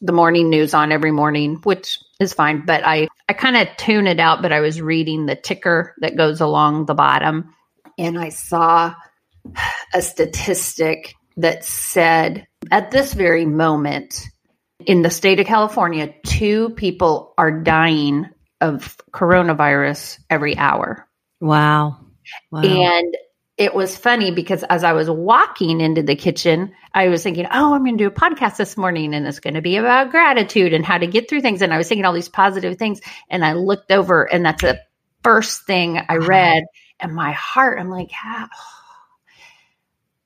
the 0.00 0.12
morning 0.12 0.50
news 0.50 0.74
on 0.74 0.92
every 0.92 1.12
morning, 1.12 1.56
which 1.62 1.98
is 2.18 2.32
fine. 2.32 2.64
But 2.66 2.84
I, 2.84 3.08
I 3.28 3.32
kind 3.32 3.56
of 3.56 3.68
tune 3.76 4.06
it 4.06 4.20
out. 4.20 4.42
But 4.42 4.52
I 4.52 4.60
was 4.60 4.80
reading 4.80 5.26
the 5.26 5.36
ticker 5.36 5.94
that 6.00 6.16
goes 6.16 6.40
along 6.40 6.86
the 6.86 6.94
bottom, 6.94 7.54
and 7.96 8.18
I 8.18 8.30
saw 8.30 8.94
a 9.94 10.02
statistic 10.02 11.14
that 11.36 11.64
said 11.64 12.46
at 12.70 12.90
this 12.90 13.14
very 13.14 13.46
moment 13.46 14.26
in 14.86 15.02
the 15.02 15.10
state 15.10 15.40
of 15.40 15.46
California, 15.46 16.12
two 16.24 16.70
people 16.70 17.34
are 17.36 17.50
dying 17.50 18.28
of 18.60 18.96
coronavirus 19.12 20.18
every 20.28 20.56
hour. 20.56 21.06
Wow. 21.40 21.98
wow. 22.50 22.62
And 22.62 23.14
it 23.60 23.74
was 23.74 23.94
funny 23.94 24.30
because 24.30 24.62
as 24.64 24.84
I 24.84 24.94
was 24.94 25.10
walking 25.10 25.82
into 25.82 26.02
the 26.02 26.16
kitchen, 26.16 26.72
I 26.94 27.08
was 27.08 27.22
thinking, 27.22 27.46
oh, 27.52 27.74
I'm 27.74 27.84
going 27.84 27.98
to 27.98 28.04
do 28.04 28.08
a 28.08 28.10
podcast 28.10 28.56
this 28.56 28.74
morning 28.74 29.14
and 29.14 29.26
it's 29.26 29.38
going 29.38 29.52
to 29.52 29.60
be 29.60 29.76
about 29.76 30.10
gratitude 30.10 30.72
and 30.72 30.82
how 30.82 30.96
to 30.96 31.06
get 31.06 31.28
through 31.28 31.42
things. 31.42 31.60
And 31.60 31.70
I 31.70 31.76
was 31.76 31.86
thinking 31.86 32.06
all 32.06 32.14
these 32.14 32.30
positive 32.30 32.78
things. 32.78 33.02
And 33.28 33.44
I 33.44 33.52
looked 33.52 33.92
over 33.92 34.24
and 34.24 34.46
that's 34.46 34.62
the 34.62 34.80
first 35.22 35.66
thing 35.66 36.00
I 36.08 36.16
read. 36.16 36.64
And 37.00 37.14
my 37.14 37.32
heart, 37.32 37.78
I'm 37.78 37.90
like, 37.90 38.10
ah, 38.24 38.48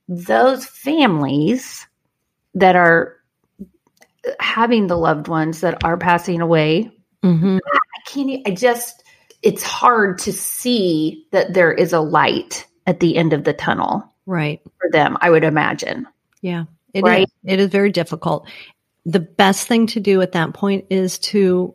those 0.06 0.64
families 0.64 1.88
that 2.54 2.76
are 2.76 3.16
having 4.38 4.86
the 4.86 4.96
loved 4.96 5.26
ones 5.26 5.62
that 5.62 5.82
are 5.82 5.96
passing 5.96 6.40
away, 6.40 6.92
mm-hmm. 7.24 7.58
I 7.66 7.78
can't, 8.06 8.46
I 8.46 8.52
just, 8.52 9.02
it's 9.42 9.64
hard 9.64 10.20
to 10.20 10.32
see 10.32 11.26
that 11.32 11.52
there 11.52 11.72
is 11.72 11.92
a 11.92 12.00
light 12.00 12.66
at 12.86 13.00
the 13.00 13.16
end 13.16 13.32
of 13.32 13.44
the 13.44 13.52
tunnel. 13.52 14.04
Right. 14.26 14.60
For 14.80 14.90
them, 14.90 15.18
I 15.20 15.30
would 15.30 15.44
imagine. 15.44 16.06
Yeah. 16.40 16.64
It 16.92 17.02
right? 17.02 17.26
Is, 17.26 17.34
it 17.44 17.60
is 17.60 17.68
very 17.68 17.90
difficult. 17.90 18.48
The 19.04 19.20
best 19.20 19.68
thing 19.68 19.86
to 19.88 20.00
do 20.00 20.22
at 20.22 20.32
that 20.32 20.54
point 20.54 20.86
is 20.90 21.18
to 21.20 21.74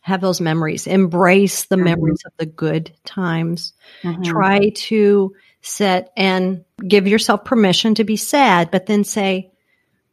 have 0.00 0.20
those 0.20 0.40
memories, 0.40 0.86
embrace 0.86 1.64
the 1.64 1.76
mm-hmm. 1.76 1.84
memories 1.84 2.22
of 2.26 2.32
the 2.38 2.46
good 2.46 2.92
times. 3.04 3.72
Mm-hmm. 4.02 4.22
Try 4.22 4.70
to 4.70 5.34
sit 5.62 6.10
and 6.16 6.64
give 6.86 7.06
yourself 7.06 7.44
permission 7.44 7.94
to 7.94 8.04
be 8.04 8.16
sad, 8.16 8.70
but 8.70 8.86
then 8.86 9.04
say, 9.04 9.50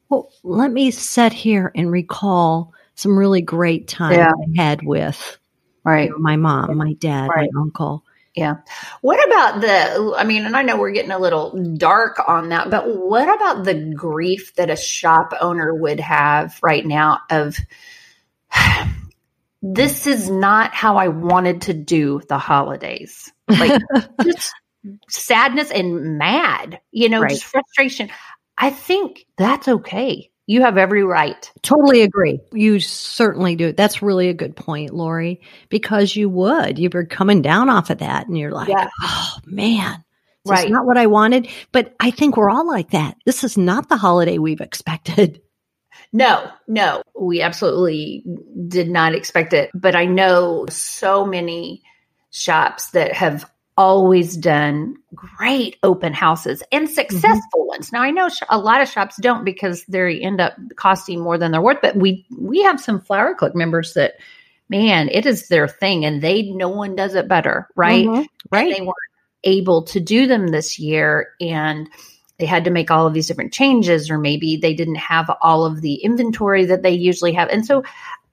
well, 0.10 0.32
let 0.44 0.72
me 0.72 0.92
sit 0.92 1.34
here 1.34 1.72
and 1.76 1.92
recall 1.92 2.74
some 2.96 3.18
really 3.18 3.42
great 3.42 3.88
times 3.88 4.18
yeah. 4.18 4.32
I 4.32 4.62
had 4.62 4.82
with 4.84 5.38
right. 5.84 6.06
You 6.06 6.12
know, 6.12 6.18
my 6.18 6.36
mom, 6.36 6.78
my 6.78 6.94
dad, 6.94 7.30
right. 7.30 7.50
my 7.52 7.62
uncle. 7.62 8.04
Yeah. 8.36 8.58
What 9.02 9.26
about 9.28 9.62
the, 9.62 10.16
I 10.18 10.24
mean, 10.24 10.46
and 10.46 10.56
I 10.56 10.62
know 10.62 10.78
we're 10.78 10.92
getting 10.92 11.12
a 11.12 11.20
little 11.20 11.74
dark 11.76 12.22
on 12.28 12.50
that, 12.50 12.70
but 12.70 12.96
what 12.96 13.28
about 13.34 13.66
the 13.66 13.94
grief 13.96 14.54
that 14.56 14.70
a 14.70 14.76
shop 14.76 15.34
owner 15.40 15.74
would 15.74 16.00
have 16.00 16.58
right 16.62 16.86
now 16.86 17.20
of, 17.30 17.58
this 19.62 20.08
is 20.08 20.30
not 20.30 20.74
how 20.74 20.98
I 20.98 21.10
wanted 21.10 21.64
to 21.64 21.74
do 21.74 22.22
the 22.28 22.38
holidays. 22.38 23.32
Like 23.48 23.82
just 24.24 24.54
sadness 25.10 25.72
and 25.72 26.18
mad, 26.18 26.80
you 26.92 27.10
know, 27.10 27.22
right. 27.22 27.32
just 27.32 27.44
frustration. 27.44 28.10
I 28.58 28.70
think 28.70 29.26
that's 29.38 29.68
okay. 29.68 30.32
You 30.50 30.64
have 30.64 30.80
every 30.80 31.04
right. 31.04 31.52
Totally 31.62 32.02
agree. 32.02 32.40
You 32.52 32.80
certainly 32.80 33.56
do. 33.56 33.72
That's 33.72 34.02
really 34.02 34.30
a 34.30 34.34
good 34.34 34.56
point, 34.56 34.92
Lori, 34.92 35.42
because 35.70 36.16
you 36.16 36.28
would. 36.28 36.80
You 36.80 36.90
were 36.92 37.06
coming 37.06 37.44
down 37.44 37.70
off 37.70 37.92
of 37.92 38.00
that 38.00 38.26
and 38.26 38.36
you're 38.36 38.50
like, 38.50 38.68
yeah. 38.68 38.90
oh 39.00 39.38
man, 39.46 40.04
right. 40.48 40.72
not 40.72 40.88
what 40.88 40.98
I 40.98 41.06
wanted. 41.06 41.50
But 41.72 41.94
I 42.00 42.10
think 42.10 42.36
we're 42.36 42.50
all 42.50 42.66
like 42.66 42.90
that. 42.90 43.16
This 43.28 43.44
is 43.44 43.60
not 43.60 43.90
the 43.90 43.98
holiday 43.98 44.40
we've 44.40 44.60
expected. 44.60 45.42
No, 46.12 46.50
no, 46.68 47.04
we 47.20 47.42
absolutely 47.42 48.24
did 48.68 48.90
not 48.90 49.14
expect 49.14 49.54
it. 49.54 49.70
But 49.76 49.96
I 49.96 50.06
know 50.06 50.66
so 50.68 51.24
many 51.24 51.84
shops 52.32 52.92
that 52.92 53.14
have 53.14 53.48
always 53.80 54.36
done 54.36 54.98
great 55.16 55.78
open 55.84 56.14
houses 56.14 56.62
and 56.70 56.86
mm-hmm. 56.86 56.94
successful 56.94 57.62
mm-hmm. 57.62 57.68
ones. 57.68 57.94
Now 57.94 58.02
I 58.02 58.12
know 58.12 58.28
sh- 58.28 58.44
a 58.50 58.60
lot 58.60 58.82
of 58.82 58.90
shops 58.90 59.16
don't 59.22 59.46
because 59.46 59.86
they 59.86 60.20
end 60.20 60.42
up 60.42 60.54
costing 60.76 61.22
more 61.22 61.38
than 61.38 61.54
they're 61.54 61.62
worth, 61.62 61.80
but 61.82 61.96
we 61.96 62.26
we 62.38 62.62
have 62.64 62.82
some 62.82 63.00
Flower 63.00 63.34
Clique 63.34 63.56
members 63.56 63.94
that 63.94 64.16
man, 64.68 65.08
it 65.10 65.26
is 65.26 65.48
their 65.48 65.68
thing 65.68 66.04
and 66.04 66.22
they 66.22 66.44
no 66.44 66.68
one 66.68 66.98
does 66.98 67.16
it 67.16 67.30
better, 67.30 67.70
right? 67.74 68.06
Mm-hmm. 68.06 68.24
Right. 68.52 68.68
And 68.68 68.76
they 68.76 68.82
weren't 68.82 68.96
able 69.46 69.84
to 69.84 70.02
do 70.02 70.28
them 70.28 70.48
this 70.48 70.78
year 70.78 71.30
and 71.40 71.90
they 72.38 72.46
had 72.46 72.66
to 72.66 72.72
make 72.72 72.92
all 72.92 73.08
of 73.08 73.14
these 73.14 73.28
different 73.28 73.54
changes 73.54 74.12
or 74.12 74.18
maybe 74.18 74.58
they 74.58 74.74
didn't 74.74 74.96
have 74.96 75.32
all 75.42 75.66
of 75.66 75.80
the 75.80 75.96
inventory 75.96 76.66
that 76.66 76.84
they 76.84 76.92
usually 76.92 77.32
have. 77.32 77.48
And 77.48 77.66
so 77.66 77.84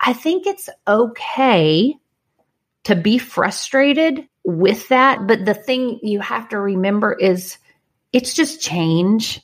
I 0.01 0.13
think 0.13 0.45
it's 0.45 0.69
okay 0.89 1.95
to 2.85 2.97
be 2.97 3.19
frustrated 3.19 4.29
with 4.47 4.89
that. 4.89 5.27
But 5.27 5.45
the 5.45 5.55
thing 5.55 5.99
you 6.03 6.21
have 6.21 6.49
to 6.51 6.59
remember 6.59 7.13
is 7.13 7.59
it's 8.13 8.33
just 8.33 8.63
change. 8.63 9.41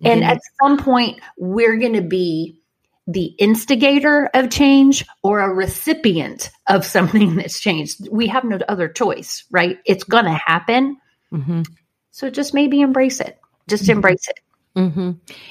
Mm-hmm. 0.00 0.06
And 0.06 0.24
at 0.24 0.40
some 0.60 0.78
point, 0.78 1.20
we're 1.36 1.76
going 1.76 1.92
to 1.92 2.02
be 2.02 2.58
the 3.06 3.26
instigator 3.38 4.28
of 4.34 4.50
change 4.50 5.06
or 5.22 5.40
a 5.40 5.52
recipient 5.52 6.50
of 6.66 6.84
something 6.96 7.36
that's 7.36 7.60
changed. 7.60 8.08
We 8.10 8.26
have 8.28 8.44
no 8.44 8.58
other 8.68 8.88
choice, 8.88 9.44
right? 9.50 9.78
It's 9.84 10.04
going 10.04 10.24
to 10.24 10.40
happen. 10.46 10.96
Mm-hmm. 11.32 11.62
So 12.10 12.30
just 12.30 12.54
maybe 12.54 12.80
embrace 12.80 13.20
it. 13.20 13.38
Just 13.68 13.84
mm-hmm. 13.84 13.92
embrace 13.92 14.28
it. 14.28 14.40
Mm-hmm. 14.78 15.10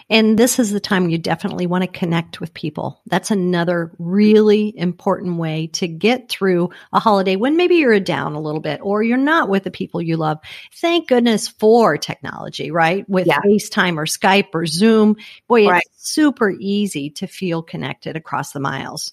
And 0.10 0.40
this 0.40 0.58
is 0.58 0.72
the 0.72 0.80
time 0.80 1.10
you 1.10 1.18
definitely 1.18 1.68
want 1.68 1.84
to 1.84 2.00
connect 2.00 2.40
with 2.40 2.54
people. 2.54 3.02
That's 3.08 3.30
another 3.30 3.92
really 4.00 4.74
important 4.78 5.38
way 5.38 5.68
to 5.74 5.88
get 5.90 6.30
through 6.30 6.70
a 6.94 7.02
holiday 7.02 7.36
when 7.36 7.58
maybe 7.58 7.76
you're 7.76 8.00
down 8.00 8.36
a 8.36 8.40
little 8.40 8.62
bit 8.62 8.80
or 8.82 9.04
you're 9.04 9.18
not 9.18 9.50
with 9.50 9.66
the 9.66 9.72
people 9.72 10.02
you 10.02 10.16
love. 10.16 10.40
Thank 10.76 11.10
goodness 11.10 11.50
for 11.50 11.98
technology, 11.98 12.72
right? 12.72 13.08
With 13.10 13.28
yeah. 13.28 13.40
FaceTime 13.42 13.98
or 13.98 14.06
Skype 14.06 14.50
or 14.54 14.66
Zoom. 14.66 15.18
Boy, 15.50 15.68
right. 15.68 15.84
it's 15.86 16.10
super 16.10 16.50
easy 16.50 17.10
to 17.12 17.28
feel 17.28 17.62
connected 17.62 18.16
across 18.16 18.54
the 18.54 18.62
miles. 18.62 19.12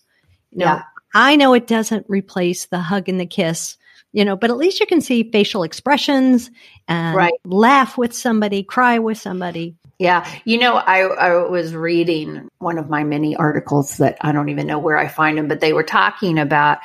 You 0.53 0.59
know, 0.59 0.65
yeah. 0.67 0.83
I 1.13 1.35
know 1.35 1.55
it 1.55 1.67
doesn't 1.67 2.07
replace 2.09 2.67
the 2.67 2.79
hug 2.79 3.09
and 3.09 3.19
the 3.19 3.27
kiss 3.27 3.79
you 4.13 4.25
know, 4.25 4.37
but 4.37 4.49
at 4.49 4.57
least 4.57 4.79
you 4.79 4.87
can 4.87 5.01
see 5.01 5.29
facial 5.33 5.65
expressions 5.65 6.49
and 6.87 7.17
right. 7.17 7.33
laugh 7.45 7.99
with 7.99 8.13
somebody, 8.13 8.63
cry 8.63 9.01
with 9.01 9.19
somebody. 9.19 9.75
Yeah. 9.99 10.29
You 10.45 10.59
know, 10.59 10.75
I, 10.75 11.01
I 11.03 11.49
was 11.49 11.75
reading 11.75 12.49
one 12.59 12.79
of 12.79 12.91
my 12.91 13.05
many 13.05 13.37
articles 13.37 13.99
that 13.99 14.19
I 14.21 14.33
don't 14.33 14.49
even 14.49 14.67
know 14.67 14.79
where 14.79 14.99
I 14.99 15.09
find 15.09 15.39
them, 15.39 15.49
but 15.49 15.61
they 15.61 15.73
were 15.73 15.85
talking 15.85 16.39
about 16.39 16.79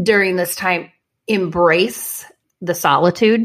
during 0.00 0.36
this 0.36 0.54
time, 0.56 0.90
embrace 1.26 2.24
the 2.60 2.74
solitude. 2.74 3.42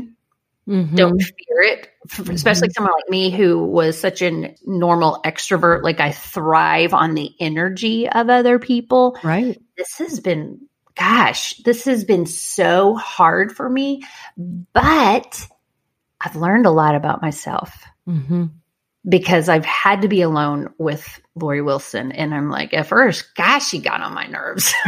Mm-hmm. 0.67 0.95
Don't 0.95 1.19
fear 1.19 1.61
it, 1.61 1.89
especially 2.29 2.67
mm-hmm. 2.67 2.73
someone 2.73 2.93
like 2.93 3.09
me 3.09 3.31
who 3.31 3.65
was 3.65 3.99
such 3.99 4.21
a 4.21 4.55
normal 4.65 5.19
extrovert. 5.25 5.81
Like 5.81 5.99
I 5.99 6.11
thrive 6.11 6.93
on 6.93 7.15
the 7.15 7.33
energy 7.39 8.07
of 8.07 8.29
other 8.29 8.59
people. 8.59 9.17
Right. 9.23 9.59
This 9.77 9.97
has 9.97 10.19
been, 10.19 10.61
gosh, 10.93 11.55
this 11.63 11.85
has 11.85 12.03
been 12.03 12.27
so 12.27 12.93
hard 12.93 13.51
for 13.55 13.67
me, 13.67 14.03
but 14.37 15.47
I've 16.21 16.35
learned 16.35 16.67
a 16.67 16.71
lot 16.71 16.93
about 16.93 17.23
myself. 17.23 17.83
Mm-hmm 18.07 18.45
because 19.07 19.47
I've 19.47 19.65
had 19.65 20.01
to 20.01 20.07
be 20.07 20.21
alone 20.21 20.73
with 20.77 21.21
Lori 21.35 21.61
Wilson. 21.61 22.11
And 22.11 22.33
I'm 22.33 22.49
like, 22.49 22.73
at 22.73 22.87
first, 22.87 23.33
gosh, 23.35 23.69
she 23.69 23.79
got 23.79 24.01
on 24.01 24.13
my 24.13 24.27
nerves. 24.27 24.73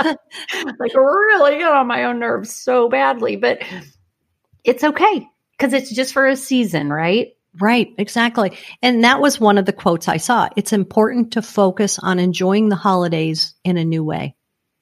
like, 0.00 0.94
really 0.94 1.58
got 1.58 1.76
on 1.76 1.86
my 1.86 2.04
own 2.04 2.18
nerves 2.18 2.52
so 2.54 2.88
badly. 2.88 3.36
But 3.36 3.62
it's 4.64 4.84
okay 4.84 5.26
because 5.52 5.72
it's 5.72 5.90
just 5.90 6.12
for 6.12 6.26
a 6.26 6.36
season, 6.36 6.92
right? 6.92 7.34
Right, 7.58 7.92
exactly. 7.98 8.56
And 8.82 9.02
that 9.04 9.20
was 9.20 9.40
one 9.40 9.58
of 9.58 9.66
the 9.66 9.72
quotes 9.72 10.06
I 10.06 10.18
saw. 10.18 10.48
It's 10.56 10.72
important 10.72 11.32
to 11.32 11.42
focus 11.42 11.98
on 11.98 12.18
enjoying 12.18 12.68
the 12.68 12.76
holidays 12.76 13.54
in 13.64 13.76
a 13.78 13.84
new 13.84 14.04
way. 14.04 14.36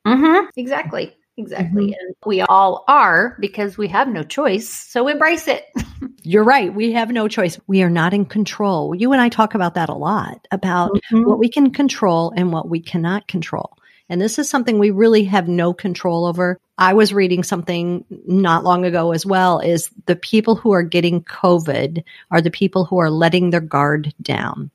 Mm-hmm, 0.07 0.47
exactly. 0.57 1.16
Exactly. 1.39 1.89
Mm-hmm. 1.89 2.01
And 2.01 2.17
we 2.25 2.41
all 2.41 2.85
are 2.89 3.37
because 3.41 3.77
we 3.77 3.89
have 3.89 4.09
no 4.09 4.23
choice. 4.23 4.69
So 4.69 5.07
embrace 5.09 5.49
it. 5.49 5.67
You're 6.23 6.45
right. 6.45 6.75
We 6.75 6.93
have 6.93 7.11
no 7.11 7.29
choice. 7.29 7.61
We 7.67 7.83
are 7.83 7.91
not 7.91 8.15
in 8.15 8.25
control. 8.25 8.95
You 8.95 9.13
and 9.13 9.21
I 9.21 9.29
talk 9.29 9.55
about 9.55 9.75
that 9.75 9.89
a 9.89 9.95
lot 9.95 10.49
about 10.51 10.93
mm-hmm. 10.93 11.23
what 11.25 11.39
we 11.39 11.49
can 11.49 11.73
control 11.73 12.33
and 12.35 12.53
what 12.53 12.69
we 12.69 12.81
cannot 12.81 13.29
control. 13.29 13.77
And 14.09 14.21
this 14.21 14.39
is 14.39 14.49
something 14.49 14.79
we 14.79 14.91
really 14.91 15.25
have 15.25 15.49
no 15.49 15.75
control 15.75 16.27
over. 16.27 16.61
I 16.79 16.95
was 16.95 17.13
reading 17.13 17.43
something 17.43 18.05
not 18.27 18.65
long 18.65 18.85
ago 18.85 19.13
as 19.13 19.27
well 19.27 19.59
is 19.59 19.91
the 20.07 20.17
people 20.17 20.55
who 20.55 20.73
are 20.73 20.83
getting 20.83 21.23
COVID 21.25 22.05
are 22.31 22.41
the 22.41 22.51
people 22.51 22.85
who 22.85 22.99
are 22.99 23.11
letting 23.11 23.51
their 23.51 23.61
guard 23.61 24.15
down. 24.23 24.71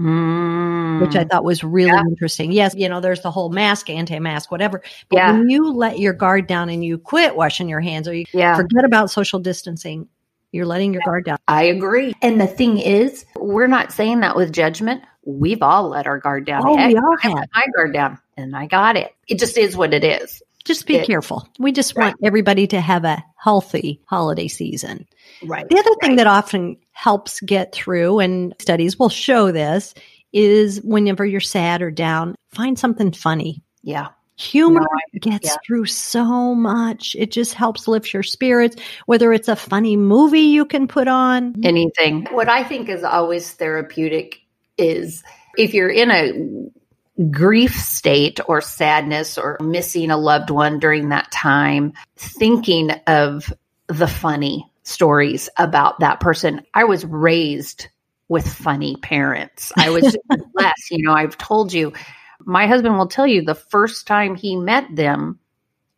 Mm. 0.00 1.00
which 1.00 1.16
I 1.16 1.24
thought 1.24 1.44
was 1.44 1.62
really 1.62 1.90
Yeah. 1.90 2.02
interesting. 2.08 2.50
Yes, 2.52 2.74
you 2.76 2.88
know, 2.88 3.00
there's 3.00 3.20
the 3.20 3.30
whole 3.30 3.50
mask, 3.50 3.90
anti-mask, 3.90 4.50
whatever. 4.50 4.82
But 5.08 5.16
Yeah. 5.16 5.32
when 5.32 5.48
you 5.50 5.72
let 5.72 5.98
your 5.98 6.12
guard 6.12 6.46
down 6.46 6.68
and 6.68 6.84
you 6.84 6.98
quit 6.98 7.36
washing 7.36 7.68
your 7.68 7.80
hands 7.80 8.08
or 8.08 8.14
you 8.14 8.24
yeah. 8.32 8.56
forget 8.56 8.84
about 8.84 9.10
social 9.10 9.38
distancing, 9.38 10.08
you're 10.50 10.66
letting 10.66 10.92
your 10.92 11.02
guard 11.04 11.24
down. 11.24 11.38
I 11.48 11.64
agree. 11.64 12.14
And 12.22 12.40
the 12.40 12.46
thing 12.46 12.78
is, 12.78 13.24
we're 13.36 13.66
not 13.68 13.92
saying 13.92 14.20
that 14.20 14.36
with 14.36 14.52
judgment. 14.52 15.02
We've 15.24 15.62
all 15.62 15.88
let 15.88 16.06
our 16.06 16.18
guard 16.18 16.46
down. 16.46 16.62
Oh, 16.66 16.76
Heck, 16.76 16.88
we 16.88 16.96
all 16.96 17.16
I 17.22 17.28
have. 17.28 17.34
let 17.34 17.48
my 17.54 17.66
guard 17.76 17.92
down 17.92 18.18
and 18.36 18.56
I 18.56 18.66
got 18.66 18.96
it. 18.96 19.14
It 19.28 19.38
just 19.38 19.56
is 19.56 19.76
what 19.76 19.94
it 19.94 20.04
is. 20.04 20.42
Just 20.64 20.86
be 20.86 20.96
It- 20.96 21.06
careful. 21.06 21.46
We 21.58 21.72
just 21.72 21.96
want 21.96 22.16
everybody 22.22 22.66
to 22.68 22.80
have 22.80 23.04
a 23.04 23.22
healthy 23.36 24.00
holiday 24.06 24.48
season. 24.48 25.06
Right. 25.44 25.68
The 25.68 25.78
other 25.78 25.94
thing 26.00 26.16
that 26.16 26.26
often 26.26 26.76
helps 26.92 27.40
get 27.40 27.72
through, 27.72 28.20
and 28.20 28.54
studies 28.60 28.98
will 28.98 29.08
show 29.08 29.52
this, 29.52 29.94
is 30.32 30.80
whenever 30.82 31.24
you're 31.26 31.40
sad 31.40 31.82
or 31.82 31.90
down, 31.90 32.34
find 32.50 32.78
something 32.78 33.12
funny. 33.12 33.62
Yeah. 33.82 34.08
Humor 34.36 34.80
No, 34.80 35.20
gets 35.20 35.48
yeah. 35.48 35.56
through 35.64 35.84
so 35.86 36.54
much. 36.54 37.14
It 37.18 37.30
just 37.30 37.54
helps 37.54 37.86
lift 37.86 38.12
your 38.12 38.22
spirits, 38.22 38.76
whether 39.06 39.32
it's 39.32 39.48
a 39.48 39.54
funny 39.54 39.96
movie 39.96 40.40
you 40.40 40.64
can 40.64 40.88
put 40.88 41.06
on. 41.06 41.54
Anything. 41.62 42.26
What 42.30 42.48
I 42.48 42.64
think 42.64 42.88
is 42.88 43.04
always 43.04 43.52
therapeutic 43.52 44.40
is 44.78 45.22
if 45.58 45.74
you're 45.74 45.90
in 45.90 46.10
a 46.10 47.22
grief 47.30 47.74
state 47.78 48.40
or 48.48 48.62
sadness 48.62 49.36
or 49.36 49.58
missing 49.60 50.10
a 50.10 50.16
loved 50.16 50.50
one 50.50 50.78
during 50.78 51.10
that 51.10 51.30
time, 51.30 51.92
thinking 52.16 52.90
of 53.06 53.52
the 53.88 54.08
funny 54.08 54.71
stories 54.84 55.48
about 55.58 56.00
that 56.00 56.20
person. 56.20 56.62
I 56.74 56.84
was 56.84 57.04
raised 57.04 57.88
with 58.28 58.46
funny 58.46 58.96
parents. 58.96 59.72
I 59.76 59.90
was 59.90 60.16
blessed. 60.54 60.90
You 60.90 61.02
know, 61.04 61.12
I've 61.12 61.36
told 61.38 61.72
you, 61.72 61.92
my 62.40 62.66
husband 62.66 62.96
will 62.98 63.08
tell 63.08 63.26
you 63.26 63.42
the 63.42 63.54
first 63.54 64.06
time 64.06 64.34
he 64.34 64.56
met 64.56 64.84
them, 64.94 65.38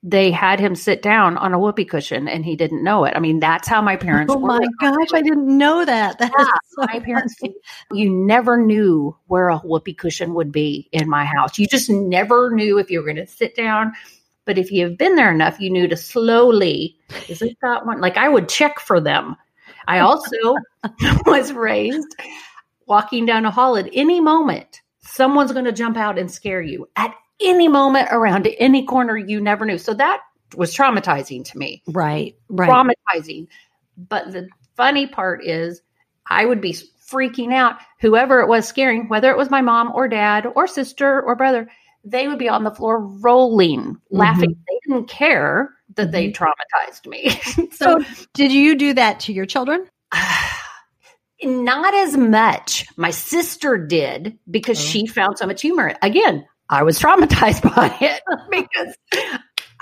they 0.03 0.31
had 0.31 0.61
him 0.61 0.75
sit 0.75 1.01
down 1.01 1.39
on 1.39 1.55
a 1.55 1.59
whoopee 1.59 1.87
cushion 1.87 2.29
and 2.29 2.45
he 2.45 2.57
didn't 2.57 2.85
know 2.85 3.05
it. 3.07 3.15
I 3.17 3.21
mean, 3.21 3.41
that's 3.41 3.67
how 3.67 3.81
my 3.81 3.97
parents 3.97 4.35
Oh 4.35 4.39
were. 4.39 4.49
my 4.49 4.61
gosh, 4.79 5.09
I 5.15 5.23
didn't 5.23 5.57
know 5.57 5.83
that. 5.85 6.19
That 6.19 6.31
is 6.39 6.47
Yeah, 6.47 6.53
so 6.67 6.85
my 6.93 7.01
parents, 7.01 7.37
funny. 7.41 7.55
you 7.93 8.11
never 8.11 8.59
knew 8.59 9.17
where 9.29 9.49
a 9.49 9.57
whoopee 9.59 9.95
cushion 9.95 10.35
would 10.35 10.53
be 10.53 10.91
in 10.93 11.09
my 11.09 11.25
house. 11.25 11.59
You 11.59 11.67
just 11.67 11.89
never 11.89 12.51
knew 12.51 12.79
if 12.79 12.91
you 12.91 12.99
were 12.99 13.07
going 13.07 13.17
to 13.25 13.27
sit 13.27 13.55
down. 13.57 13.95
But 14.47 14.59
if 14.59 14.71
you've 14.71 14.99
been 14.99 15.15
there 15.15 15.33
enough, 15.33 15.59
you 15.61 15.71
knew 15.71 15.89
to 15.89 15.97
slowly, 15.97 16.97
is 17.29 17.43
it 17.43 17.57
that 17.63 17.87
one? 17.87 18.01
Like 18.01 18.17
I 18.17 18.29
would 18.29 18.49
check 18.49 18.81
for 18.81 19.01
them. 19.01 19.37
I 19.87 20.01
also 20.01 20.57
was 21.27 21.53
raised 21.53 22.15
walking 22.87 23.27
down 23.27 23.45
a 23.45 23.51
hall 23.51 23.77
at 23.77 23.89
any 23.93 24.21
moment, 24.21 24.83
someone's 25.01 25.53
going 25.53 25.65
to 25.65 25.73
jump 25.73 25.97
out 25.97 26.19
and 26.19 26.31
scare 26.31 26.63
you 26.63 26.89
at 26.97 27.15
any 27.41 27.69
moment 27.69 28.09
around 28.11 28.49
any 28.59 28.85
corner 28.87 29.17
you 29.17 29.41
never 29.41 29.65
knew. 29.65 29.79
So 29.79 29.95
that 29.95 30.21
was 30.57 30.75
traumatizing 30.75 31.45
to 31.47 31.59
me 31.59 31.83
Right, 31.89 32.37
right. 32.49 32.71
traumatizing. 32.71 33.49
But 33.97 34.33
the 34.33 34.49
funny 34.77 35.07
part 35.07 35.45
is, 35.45 35.83
I 36.29 36.47
would 36.47 36.61
be 36.61 36.73
freaking 36.73 37.53
out. 37.53 37.77
Whoever 38.01 38.41
it 38.41 38.49
was 38.49 38.67
scaring, 38.67 39.09
whether 39.09 39.31
it 39.31 39.37
was 39.37 39.51
my 39.51 39.61
mom 39.61 39.93
or 39.95 40.09
dad 40.09 40.47
or 40.55 40.67
sister 40.67 41.23
or 41.23 41.37
brother, 41.37 41.69
they 42.05 42.29
would 42.29 42.39
be 42.39 42.49
on 42.49 42.65
the 42.65 42.71
floor 42.71 43.01
rolling, 43.01 43.81
mm-hmm. 43.81 44.17
laughing. 44.17 44.57
They 44.69 44.79
didn't 44.87 45.09
care 45.09 45.71
that 45.97 46.13
they 46.13 46.31
mm-hmm. 46.31 46.45
traumatized 46.45 47.07
me. 47.07 47.31
so, 47.73 48.01
So, 48.01 48.25
did 48.35 48.53
you 48.53 48.77
do 48.77 48.93
that 48.95 49.21
to 49.21 49.33
your 49.33 49.47
children? 49.47 49.87
not 51.43 51.95
as 51.95 52.17
much. 52.17 52.87
My 52.97 53.11
sister 53.11 53.77
did 53.77 54.39
because 54.51 54.79
Oh. 54.79 54.83
she 54.83 55.07
found 55.07 55.39
so 55.39 55.47
much 55.47 55.63
humor. 55.63 55.95
Again, 56.03 56.47
I 56.71 56.83
was 56.83 56.99
traumatized 56.99 57.63
by 57.75 57.95
it 58.01 58.23
because 58.51 58.97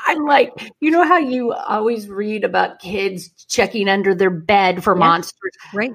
I'm 0.06 0.24
like, 0.24 0.50
you 0.80 0.90
know 0.90 1.04
how 1.04 1.18
you 1.18 1.52
always 1.52 2.08
read 2.08 2.44
about 2.44 2.80
kids 2.80 3.30
checking 3.48 3.88
under 3.88 4.14
their 4.14 4.30
bed 4.30 4.82
for 4.82 4.94
Yeah. 4.94 5.00
monsters? 5.00 5.52
Right. 5.72 5.94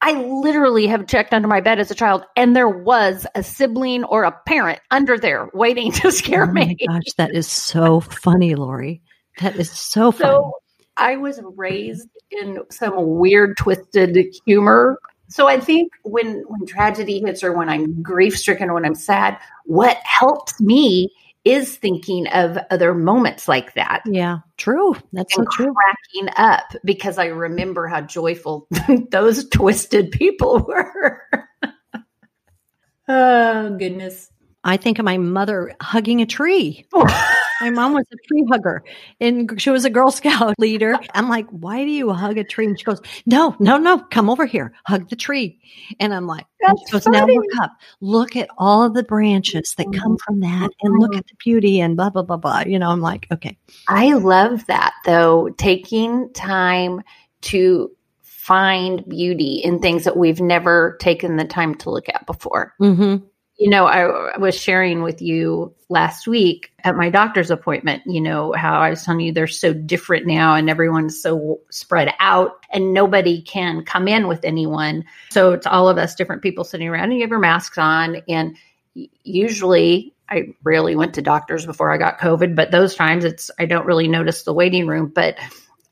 I 0.00 0.12
literally 0.12 0.86
have 0.86 1.06
checked 1.06 1.34
under 1.34 1.48
my 1.48 1.60
bed 1.60 1.80
as 1.80 1.90
a 1.90 1.94
child, 1.94 2.24
and 2.36 2.54
there 2.54 2.68
was 2.68 3.26
a 3.34 3.42
sibling 3.42 4.04
or 4.04 4.22
a 4.22 4.32
parent 4.46 4.78
under 4.90 5.18
there 5.18 5.48
waiting 5.52 5.90
to 6.00 6.12
scare 6.12 6.44
Oh 6.44 6.46
my 6.52 6.66
me. 6.66 6.76
gosh, 6.86 7.12
that 7.16 7.34
is 7.34 7.50
so 7.50 8.00
funny, 8.00 8.54
Lori. 8.54 9.02
That 9.40 9.56
is 9.56 9.70
so 9.70 10.12
funny. 10.12 10.30
So 10.30 10.52
I 10.96 11.16
was 11.16 11.40
raised 11.56 12.08
in 12.30 12.58
some 12.70 12.94
weird, 13.18 13.56
twisted 13.56 14.16
humor. 14.44 14.98
So 15.28 15.46
I 15.46 15.60
think 15.60 15.92
when 16.04 16.42
when 16.48 16.66
tragedy 16.66 17.20
hits 17.20 17.44
or 17.44 17.52
when 17.52 17.68
I'm 17.68 18.02
grief 18.02 18.36
stricken 18.36 18.70
or 18.70 18.74
when 18.74 18.84
I'm 18.84 18.94
sad, 18.94 19.38
what 19.64 19.98
helps 20.04 20.60
me 20.60 21.10
is 21.48 21.76
thinking 21.76 22.26
of 22.28 22.58
other 22.70 22.94
moments 22.94 23.48
like 23.48 23.74
that 23.74 24.02
yeah, 24.10 24.38
true. 24.56 24.96
That's 25.12 25.34
so 25.34 25.42
and 25.42 25.50
true. 25.50 25.74
cracking 25.74 26.32
up 26.36 26.74
because 26.84 27.18
I 27.18 27.26
remember 27.26 27.86
how 27.86 28.00
joyful 28.00 28.66
those 29.10 29.48
twisted 29.48 30.10
people 30.10 30.58
were. 30.68 31.22
oh 33.08 33.76
goodness. 33.76 34.30
I 34.64 34.76
think 34.76 34.98
of 34.98 35.04
my 35.04 35.18
mother 35.18 35.74
hugging 35.80 36.20
a 36.20 36.26
tree. 36.26 36.86
My 37.60 37.70
mom 37.70 37.92
was 37.94 38.04
a 38.12 38.16
tree 38.26 38.44
hugger 38.50 38.84
and 39.20 39.60
she 39.60 39.70
was 39.70 39.84
a 39.84 39.90
Girl 39.90 40.10
Scout 40.10 40.54
leader. 40.58 40.98
I'm 41.14 41.28
like, 41.28 41.48
why 41.50 41.84
do 41.84 41.90
you 41.90 42.12
hug 42.12 42.38
a 42.38 42.44
tree? 42.44 42.66
And 42.66 42.78
she 42.78 42.84
goes, 42.84 43.00
no, 43.26 43.56
no, 43.58 43.78
no, 43.78 43.98
come 43.98 44.30
over 44.30 44.46
here, 44.46 44.72
hug 44.86 45.08
the 45.08 45.16
tree. 45.16 45.60
And 46.00 46.14
I'm 46.14 46.26
like, 46.26 46.46
and 46.60 46.78
she 46.86 46.92
goes, 46.92 47.06
now 47.06 47.26
look 47.26 47.60
up, 47.60 47.72
look 48.00 48.36
at 48.36 48.48
all 48.58 48.82
of 48.82 48.94
the 48.94 49.02
branches 49.02 49.74
that 49.76 49.86
come 49.92 50.16
from 50.24 50.40
that 50.40 50.70
and 50.82 50.98
look 50.98 51.16
at 51.16 51.26
the 51.26 51.34
beauty 51.42 51.80
and 51.80 51.96
blah, 51.96 52.10
blah, 52.10 52.22
blah, 52.22 52.36
blah. 52.36 52.62
You 52.66 52.78
know, 52.78 52.90
I'm 52.90 53.00
like, 53.00 53.26
okay. 53.32 53.56
I 53.88 54.14
love 54.14 54.66
that 54.66 54.94
though, 55.04 55.50
taking 55.56 56.32
time 56.32 57.02
to 57.40 57.90
find 58.48 59.06
beauty 59.06 59.56
in 59.56 59.78
things 59.78 60.04
that 60.04 60.16
we've 60.16 60.40
never 60.40 60.96
taken 61.00 61.36
the 61.36 61.44
time 61.44 61.74
to 61.74 61.90
look 61.90 62.08
at 62.08 62.24
before. 62.24 62.72
Mm-hmm. 62.80 63.26
You 63.58 63.70
know, 63.70 63.86
I, 63.86 64.38
was 64.38 64.56
sharing 64.56 65.02
with 65.02 65.20
you 65.20 65.74
last 65.88 66.28
week 66.28 66.70
at 66.84 66.96
my 66.96 67.10
doctor's 67.10 67.50
appointment, 67.50 68.04
you 68.06 68.20
know, 68.20 68.52
how 68.52 68.78
I 68.78 68.90
was 68.90 69.02
telling 69.02 69.20
you 69.20 69.32
they're 69.32 69.48
so 69.48 69.72
different 69.72 70.26
now 70.26 70.54
and 70.54 70.70
everyone's 70.70 71.20
so 71.20 71.58
spread 71.70 72.14
out 72.20 72.64
and 72.70 72.94
nobody 72.94 73.42
can 73.42 73.84
come 73.84 74.06
in 74.06 74.28
with 74.28 74.44
anyone. 74.44 75.04
So 75.30 75.52
it's 75.52 75.66
all 75.66 75.88
of 75.88 75.98
us 75.98 76.14
different 76.14 76.42
people 76.42 76.62
sitting 76.62 76.88
around 76.88 77.04
and 77.04 77.14
you 77.14 77.22
have 77.22 77.30
your 77.30 77.40
masks 77.40 77.78
on. 77.78 78.22
And 78.28 78.56
usually 79.24 80.14
I 80.28 80.54
rarely 80.62 80.94
went 80.94 81.14
to 81.14 81.22
doctors 81.22 81.66
before 81.66 81.92
I 81.92 81.98
got 81.98 82.20
COVID, 82.20 82.54
but 82.54 82.70
those 82.70 82.94
times 82.94 83.24
it's, 83.24 83.50
I 83.58 83.66
don't 83.66 83.86
really 83.86 84.08
notice 84.08 84.44
the 84.44 84.52
waiting 84.52 84.86
room, 84.86 85.10
but 85.12 85.36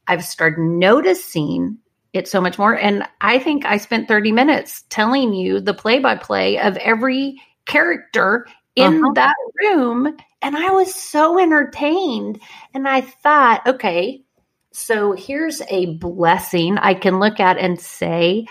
I've 0.07 0.25
started 0.25 0.61
noticing 0.61 1.79
it 2.13 2.29
so 2.29 2.41
much 2.41 2.59
more. 2.59 2.75
And 2.75 3.05
I 3.21 3.39
think 3.39 3.65
I 3.65 3.79
spent 3.79 4.09
30 4.09 4.33
minutes 4.33 4.85
telling 4.89 5.35
you 5.35 5.61
the 5.61 5.75
play 5.75 5.99
by 5.99 6.17
play 6.17 6.59
of 6.59 6.77
every 6.77 7.41
character 7.67 8.47
in 8.75 8.97
Uh-huh. 9.05 9.13
that 9.15 9.35
room. 9.63 10.17
And 10.43 10.57
I 10.57 10.71
was 10.71 10.95
so 10.95 11.39
entertained. 11.39 12.41
And 12.75 12.89
I 12.89 13.01
thought, 13.01 13.67
okay, 13.67 14.23
so 14.73 15.13
here's 15.13 15.63
a 15.71 15.95
blessing 15.97 16.79
I 16.79 16.95
can 16.95 17.19
look 17.19 17.41
at 17.41 17.59
and 17.59 17.81
say, 17.81 18.47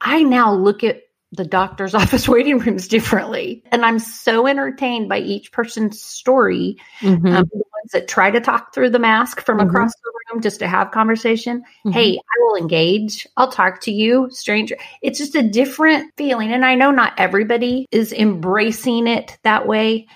I 0.00 0.22
now 0.22 0.54
look 0.54 0.84
at 0.84 1.00
the 1.32 1.44
doctor's 1.44 1.94
office 2.02 2.28
waiting 2.28 2.58
rooms 2.58 2.86
differently. 2.88 3.64
And 3.72 3.84
I'm 3.84 3.98
so 3.98 4.46
entertained 4.46 5.08
by 5.08 5.18
each 5.18 5.50
person's 5.52 6.00
story 6.00 6.76
Mm-hmm. 7.00 7.26
um, 7.26 7.50
ones 7.84 7.92
that 7.92 8.08
try 8.08 8.30
to 8.30 8.40
talk 8.40 8.72
through 8.74 8.90
the 8.90 8.98
mask 8.98 9.40
from 9.44 9.58
Mhm. 9.58 9.66
across 9.68 9.92
the 9.94 10.10
room 10.32 10.42
just 10.42 10.58
to 10.60 10.66
have 10.66 10.90
conversation. 10.90 11.62
Mhm. 11.84 11.92
Hey, 11.92 12.16
I 12.18 12.42
will 12.42 12.56
engage. 12.56 13.26
I'll 13.36 13.50
talk 13.50 13.80
to 13.82 13.92
you, 13.92 14.28
stranger. 14.30 14.76
It's 15.02 15.18
just 15.18 15.34
a 15.34 15.42
different 15.42 16.10
feeling. 16.16 16.52
And 16.52 16.64
I 16.64 16.74
know 16.74 16.90
not 16.90 17.12
everybody 17.18 17.86
is 17.90 18.12
embracing 18.12 19.06
it 19.06 19.36
that 19.44 19.66
way, 19.66 20.06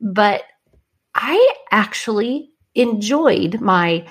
but 0.00 0.42
I 1.14 1.54
actually 1.70 2.50
enjoyed 2.74 3.60
my 3.60 4.04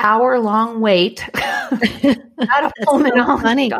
hour 0.00 0.38
long 0.40 0.80
wait 0.80 1.24
at 1.34 2.12
a 2.12 2.22
That's 2.38 2.72
so 2.84 3.38
funny. 3.38 3.70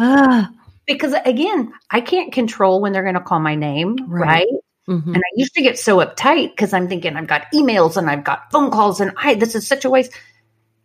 Ah, 0.00 0.50
because 0.86 1.14
again, 1.26 1.72
I 1.90 2.00
can't 2.00 2.32
control 2.32 2.80
when 2.80 2.92
they're 2.92 3.02
going 3.02 3.14
to 3.14 3.20
call 3.20 3.40
my 3.40 3.54
name, 3.54 3.96
Right. 4.08 4.28
right? 4.28 4.46
Mhm. 4.88 5.06
And 5.06 5.16
I 5.16 5.30
used 5.36 5.54
to 5.54 5.62
get 5.62 5.78
so 5.78 5.98
uptight 5.98 6.50
because 6.50 6.72
I'm 6.72 6.88
thinking 6.88 7.16
I've 7.16 7.26
got 7.28 7.46
emails 7.54 7.96
and 7.96 8.10
I've 8.10 8.24
got 8.24 8.50
phone 8.50 8.70
calls 8.70 9.00
and 9.00 9.12
I 9.16 9.34
this 9.34 9.54
is 9.54 9.66
such 9.66 9.84
a 9.84 9.90
waste. 9.90 10.12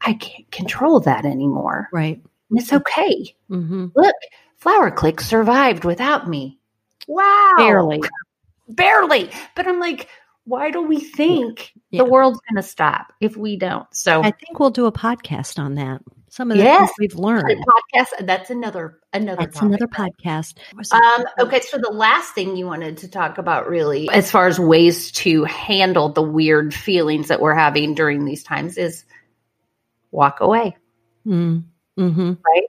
I 0.02 0.14
can't 0.14 0.50
control 0.52 1.00
that 1.02 1.26
anymore. 1.26 1.90
Right. 1.92 2.22
And 2.50 2.60
it's 2.60 2.72
okay. 2.72 3.36
Mm-hmm. 3.50 3.88
Look, 3.96 4.16
Flower 4.58 4.92
Clique 4.92 5.22
survived 5.22 5.84
without 5.84 6.30
me. 6.30 6.60
Wow. 7.08 7.56
Barely. 7.58 8.02
Barely. 8.70 9.32
But 9.56 9.68
I'm 9.68 9.80
like, 9.80 10.08
why 10.46 10.72
do 10.72 10.82
we 10.82 11.00
think 11.00 11.74
Yeah. 11.90 12.04
the 12.04 12.10
world's 12.10 12.40
going 12.50 12.62
to 12.62 12.68
stop 12.68 13.12
if 13.20 13.36
we 13.36 13.58
don't? 13.58 13.88
So 13.94 14.22
I 14.22 14.32
think 14.32 14.60
we'll 14.60 14.70
do 14.70 14.86
a 14.86 14.92
podcast 14.92 15.58
on 15.60 15.76
that. 15.76 16.02
Some 16.30 16.52
of 16.52 16.58
the 16.58 16.64
Yes. 16.64 16.80
things 16.80 16.92
we've 17.00 17.16
learned. 17.16 17.50
The 17.50 17.82
podcast. 17.96 18.26
That's 18.26 18.50
another 18.50 19.00
another. 19.14 19.42
That's 19.42 19.56
topic. 19.60 19.68
another 19.68 19.88
podcast. 19.88 20.58
Um, 20.92 21.26
okay, 21.40 21.62
so 21.62 21.78
the 21.78 21.92
last 21.92 22.34
thing 22.34 22.56
you 22.58 22.66
wanted 22.66 22.98
to 22.98 23.08
talk 23.08 23.38
about, 23.38 23.68
really, 23.70 24.10
as 24.10 24.30
far 24.30 24.48
as 24.48 24.60
ways 24.60 25.12
to 25.14 25.44
handle 25.46 26.10
the 26.10 26.22
weird 26.22 26.74
feelings 26.74 27.30
that 27.30 27.42
we're 27.42 27.54
having 27.56 27.94
during 27.96 28.26
these 28.26 28.44
times, 28.44 28.78
is 28.78 29.06
walk 30.12 30.40
away. 30.42 30.76
Mm, 31.26 31.64
hmm 31.98 32.34
Right. 32.46 32.64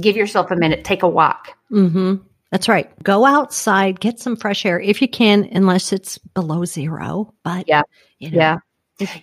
Give 0.00 0.16
yourself 0.16 0.50
a 0.50 0.56
minute. 0.56 0.84
Take 0.84 1.02
a 1.02 1.08
walk. 1.08 1.54
Mm-hmm. 1.70 2.16
That's 2.52 2.68
right. 2.68 2.90
Go 3.02 3.24
outside, 3.24 4.00
get 4.00 4.18
some 4.18 4.36
fresh 4.36 4.64
air 4.66 4.80
if 4.80 5.00
you 5.02 5.08
can, 5.08 5.48
unless 5.52 5.92
it's 5.92 6.18
below 6.18 6.64
zero. 6.64 7.32
But 7.44 7.68
Yeah. 7.68 7.82
you 8.18 8.30
know, 8.30 8.36
Yeah. 8.38 8.56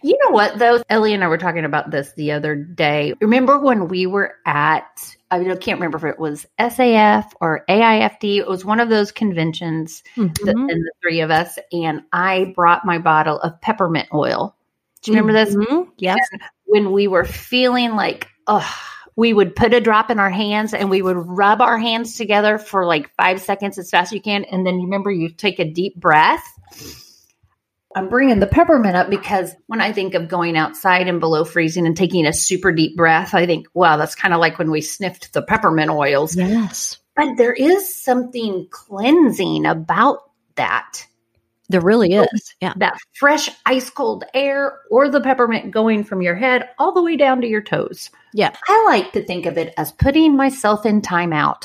You 0.01 0.17
know 0.23 0.31
what, 0.31 0.57
though? 0.57 0.81
Ellie 0.89 1.13
and 1.13 1.23
I 1.23 1.27
were 1.27 1.37
talking 1.37 1.65
about 1.65 1.91
this 1.91 2.11
the 2.13 2.31
other 2.31 2.55
day. 2.55 3.13
Remember 3.21 3.59
when 3.59 3.87
we 3.87 4.05
were 4.07 4.35
at, 4.45 5.15
I 5.29 5.43
can't 5.43 5.79
remember 5.79 5.97
if 5.97 6.03
it 6.03 6.19
was 6.19 6.45
SAF 6.59 7.31
or 7.41 7.63
AIFD. 7.69 8.37
It 8.37 8.47
was 8.47 8.65
one 8.65 8.79
of 8.79 8.89
those 8.89 9.11
conventions, 9.11 10.03
the, 10.15 10.23
Mhm. 10.23 10.71
and 10.71 10.83
the 10.83 10.91
three 11.01 11.21
of 11.21 11.31
us, 11.31 11.59
and 11.71 12.01
I 12.11 12.53
brought 12.55 12.85
my 12.85 12.97
bottle 12.97 13.39
of 13.39 13.61
peppermint 13.61 14.07
oil. 14.13 14.55
Do 15.03 15.11
you 15.11 15.17
remember 15.17 15.33
this? 15.45 15.55
Mhm. 15.55 15.89
Yes. 15.97 16.19
When 16.65 16.91
we 16.91 17.07
were 17.07 17.23
feeling 17.25 17.95
like, 17.95 18.27
oh, 18.47 18.67
we 19.15 19.33
would 19.33 19.55
put 19.55 19.73
a 19.73 19.81
drop 19.81 20.11
in 20.11 20.19
our 20.19 20.29
hands 20.29 20.73
and 20.73 20.89
we 20.89 21.01
would 21.01 21.17
rub 21.17 21.59
our 21.61 21.77
hands 21.77 22.17
together 22.17 22.57
for 22.57 22.85
like 22.85 23.09
five 23.15 23.41
seconds 23.41 23.77
as 23.79 23.89
fast 23.89 24.09
as 24.09 24.13
you 24.15 24.21
can. 24.21 24.43
And 24.43 24.65
then 24.65 24.75
remember 24.75 25.09
you 25.11 25.29
take 25.29 25.59
a 25.59 25.65
deep 25.65 25.95
breath. 25.95 26.43
I'm 27.97 28.10
bringing 28.10 28.39
the 28.39 28.45
peppermint 28.45 28.95
up 28.95 29.10
because 29.10 29.55
when 29.65 29.81
I 29.81 29.91
think 29.91 30.13
of 30.13 30.27
going 30.27 30.55
outside 30.55 31.07
and 31.07 31.19
below 31.19 31.43
freezing 31.43 31.88
and 31.88 31.97
taking 31.97 32.27
a 32.27 32.33
super 32.33 32.71
deep 32.71 32.95
breath, 32.95 33.33
I 33.33 33.47
think, 33.47 33.65
wow, 33.73 33.97
that's 33.97 34.13
kind 34.13 34.36
of 34.36 34.39
like 34.39 34.60
when 34.60 34.69
we 34.69 34.81
sniffed 34.81 35.33
the 35.33 35.41
peppermint 35.41 35.89
oils. 35.89 36.36
Yes. 36.36 36.99
But 37.15 37.38
there 37.38 37.53
is 37.53 37.91
something 37.95 38.67
cleansing 38.69 39.65
about 39.65 40.29
that. 40.55 41.07
There 41.69 41.81
really 41.81 42.13
is. 42.13 42.53
Yeah. 42.62 42.73
That 42.77 42.99
fresh, 43.15 43.49
ice 43.65 43.89
cold 43.89 44.25
air 44.31 44.77
or 44.91 45.10
the 45.10 45.19
peppermint 45.19 45.71
going 45.71 46.03
from 46.03 46.21
your 46.21 46.36
head 46.36 46.69
all 46.77 46.93
the 46.93 47.01
way 47.01 47.17
down 47.17 47.41
to 47.41 47.47
your 47.47 47.63
toes. 47.63 48.12
Yeah. 48.31 48.55
I 48.67 48.83
like 48.86 49.12
to 49.13 49.23
think 49.25 49.47
of 49.47 49.57
it 49.57 49.73
as 49.75 49.91
putting 49.91 50.38
myself 50.38 50.86
in 50.86 51.01
timeout. 51.01 51.63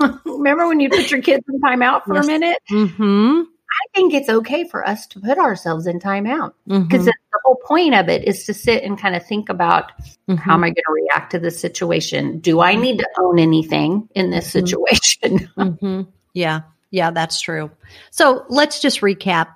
Remember 0.24 0.68
when 0.68 0.78
you 0.78 0.88
put 0.90 1.10
your 1.10 1.22
kids 1.22 1.44
in 1.48 1.60
timeout 1.60 2.04
for 2.04 2.14
Yes. 2.14 2.24
a 2.24 2.28
minute? 2.28 2.58
hmm 2.68 3.42
I 3.78 3.86
think 3.94 4.14
it's 4.14 4.28
okay 4.28 4.66
for 4.68 4.86
us 4.86 5.06
to 5.08 5.20
put 5.20 5.38
ourselves 5.38 5.86
in 5.86 5.98
timeout 6.00 6.52
because 6.66 7.02
hmm 7.04 7.06
the 7.06 7.40
whole 7.44 7.60
point 7.66 7.94
of 7.94 8.08
it 8.08 8.26
is 8.26 8.44
to 8.46 8.54
sit 8.54 8.82
and 8.82 8.98
kind 8.98 9.14
of 9.14 9.26
think 9.26 9.48
about 9.48 9.92
Mm-hmm. 10.28 10.36
how 10.36 10.54
am 10.54 10.64
I 10.64 10.68
going 10.68 10.74
to 10.74 10.92
react 10.92 11.30
to 11.32 11.38
this 11.38 11.60
situation? 11.60 12.40
Do 12.40 12.60
I 12.60 12.74
need 12.74 12.98
to 12.98 13.08
own 13.18 13.38
anything 13.38 14.08
in 14.16 14.30
this 14.30 14.48
Mhm. 14.48 14.50
situation? 14.52 16.08
Yeah. 16.34 16.62
Yeah, 16.90 17.10
that's 17.12 17.40
true. 17.40 17.70
So 18.10 18.44
let's 18.48 18.80
just 18.80 19.02
recap. 19.02 19.48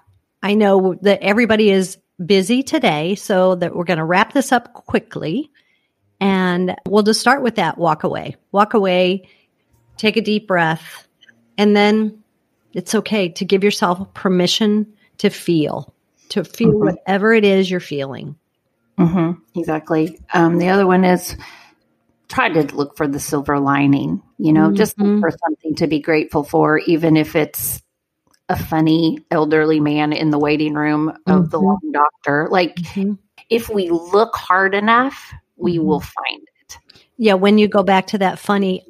I 0.43 0.55
know 0.55 0.95
that 1.03 1.23
everybody 1.23 1.71
is 1.71 1.99
busy 2.25 2.63
today, 2.63 3.15
so 3.17 3.55
that 3.57 3.75
we're 3.75 3.85
going 3.85 3.99
to 3.99 4.05
wrap 4.05 4.33
this 4.33 4.53
up 4.53 4.73
quickly. 4.75 5.51
And 6.21 6.77
we'll 6.87 7.03
just 7.03 7.21
start 7.21 7.43
with 7.43 7.57
that 7.57 7.77
walk 7.79 8.05
away. 8.05 8.37
Walk 8.53 8.75
away, 8.75 9.29
take 9.97 10.17
a 10.17 10.21
deep 10.23 10.47
breath, 10.47 11.09
and 11.59 11.75
then 11.75 12.20
it's 12.73 12.95
okay 12.95 13.29
to 13.31 13.45
give 13.45 13.65
yourself 13.65 14.13
permission 14.15 14.87
to 15.19 15.31
feel, 15.31 15.93
to 16.31 16.45
feel 16.45 16.73
Mhm. 16.73 16.85
whatever 16.85 17.33
it 17.33 17.45
is 17.45 17.71
you're 17.71 17.81
feeling. 17.81 18.37
Mm-hmm. 18.99 19.59
Exactly. 19.59 20.19
Um, 20.35 20.59
the 20.59 20.69
other 20.69 20.87
one 20.87 21.05
is 21.05 21.37
try 22.29 22.49
to 22.49 22.75
look 22.75 22.97
for 22.97 23.09
the 23.09 23.19
silver 23.19 23.59
lining. 23.59 24.23
You 24.39 24.53
know, 24.53 24.73
just 24.73 24.99
look 24.99 25.09
Mhm. 25.09 25.21
for 25.21 25.31
something 25.31 25.75
to 25.77 25.87
be 25.87 26.01
grateful 26.01 26.45
for, 26.45 26.79
even 26.79 27.17
if 27.17 27.35
it's 27.35 27.83
a 28.49 28.57
funny 28.57 29.19
elderly 29.31 29.81
man 29.81 30.13
in 30.13 30.31
the 30.31 30.39
waiting 30.39 30.75
room 30.75 31.13
of 31.27 31.51
the 31.51 31.59
Mhm. 31.59 31.65
lung 31.65 31.93
doctor. 31.93 32.49
Like, 32.51 32.79
if 33.49 33.69
we 33.69 33.91
look 33.91 34.35
hard 34.37 34.75
enough, 34.75 35.33
we 35.57 35.79
will 35.79 36.01
find 36.01 36.43
it. 36.61 36.79
Yeah, 37.17 37.35
when 37.35 37.59
you 37.59 37.69
go 37.69 37.83
back 37.83 38.09
to 38.09 38.19
that 38.19 38.39
funny 38.39 38.85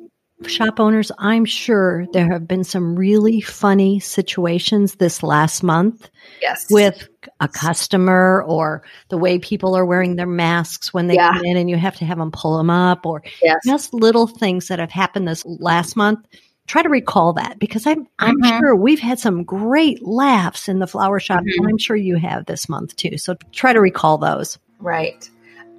shop 0.47 0.81
owners, 0.81 1.13
I'm 1.19 1.45
sure 1.45 2.07
there 2.13 2.31
have 2.33 2.49
been 2.49 2.65
some 2.65 2.97
really 2.97 3.41
funny 3.41 4.01
situations 4.01 4.95
this 4.97 5.23
last 5.23 5.63
month 5.63 6.09
Yes. 6.41 6.67
with 6.71 7.09
a 7.41 7.49
customer 7.49 8.43
or 8.47 8.83
the 9.09 9.19
way 9.19 9.39
people 9.39 9.75
are 9.77 9.85
wearing 9.85 10.17
their 10.17 10.27
masks 10.27 10.95
when 10.95 11.07
they 11.07 11.15
Yeah. 11.15 11.33
come 11.33 11.45
in 11.45 11.57
and 11.57 11.69
you 11.69 11.77
have 11.77 11.97
to 11.97 12.05
have 12.05 12.19
them 12.19 12.31
pull 12.31 12.57
them 12.57 12.71
up 12.71 13.05
or 13.05 13.23
yes. 13.43 13.59
just 13.67 13.93
little 13.93 14.27
things 14.27 14.69
that 14.69 14.79
have 14.79 14.91
happened 14.91 15.29
this 15.29 15.45
last 15.45 15.97
month. 15.97 16.21
Try 16.67 16.83
to 16.83 16.89
recall 16.89 17.33
that 17.35 17.59
because 17.59 17.87
I'm 17.87 18.07
I'm 18.21 18.41
Mhm. 18.41 18.59
sure 18.61 18.77
we've 18.77 19.01
had 19.01 19.19
some 19.19 19.43
great 19.45 20.07
laughs 20.07 20.69
in 20.69 20.79
the 20.79 20.87
flower 20.87 21.19
shop 21.21 21.41
Mhm. 21.41 21.53
and 21.59 21.67
I'm 21.69 21.79
sure 21.79 21.97
you 21.97 22.17
have 22.17 22.47
this 22.47 22.69
month 22.69 22.97
too. 22.97 23.19
So 23.19 23.35
try 23.53 23.73
to 23.73 23.81
recall 23.81 24.19
those. 24.19 24.59
Right. 24.79 25.29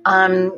Um, 0.06 0.52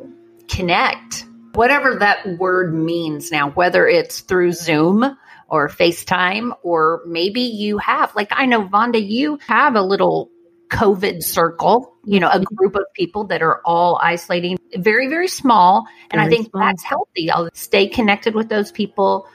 connect. 0.48 1.26
Whatever 1.54 1.96
that 1.96 2.38
word 2.38 2.74
means 2.74 3.30
now, 3.30 3.50
whether 3.50 3.86
it's 3.86 4.20
through 4.20 4.52
Zoom 4.52 5.16
or 5.48 5.68
FaceTime, 5.68 6.56
or 6.62 7.02
maybe 7.06 7.42
you 7.42 7.78
have, 7.78 8.14
like 8.16 8.28
I 8.32 8.46
know, 8.46 8.66
Vonda, 8.66 9.04
you 9.04 9.38
have 9.46 9.76
a 9.76 9.82
little 9.82 10.30
COVID 10.70 11.22
circle, 11.22 11.96
you 12.04 12.18
know, 12.18 12.28
a 12.28 12.40
mm-hmm. 12.40 12.54
group 12.54 12.74
of 12.74 12.84
people 12.94 13.24
that 13.24 13.42
are 13.42 13.60
all 13.64 14.00
isolating, 14.02 14.58
very, 14.76 15.08
very 15.08 15.28
small. 15.28 15.86
And 16.10 16.20
I 16.20 16.28
think 16.28 16.50
small. 16.50 16.64
that's 16.64 16.82
healthy. 16.82 17.30
I'll 17.30 17.50
stay 17.54 17.86
connected 17.86 18.34
with 18.34 18.48
those 18.48 18.72
people. 18.72 19.28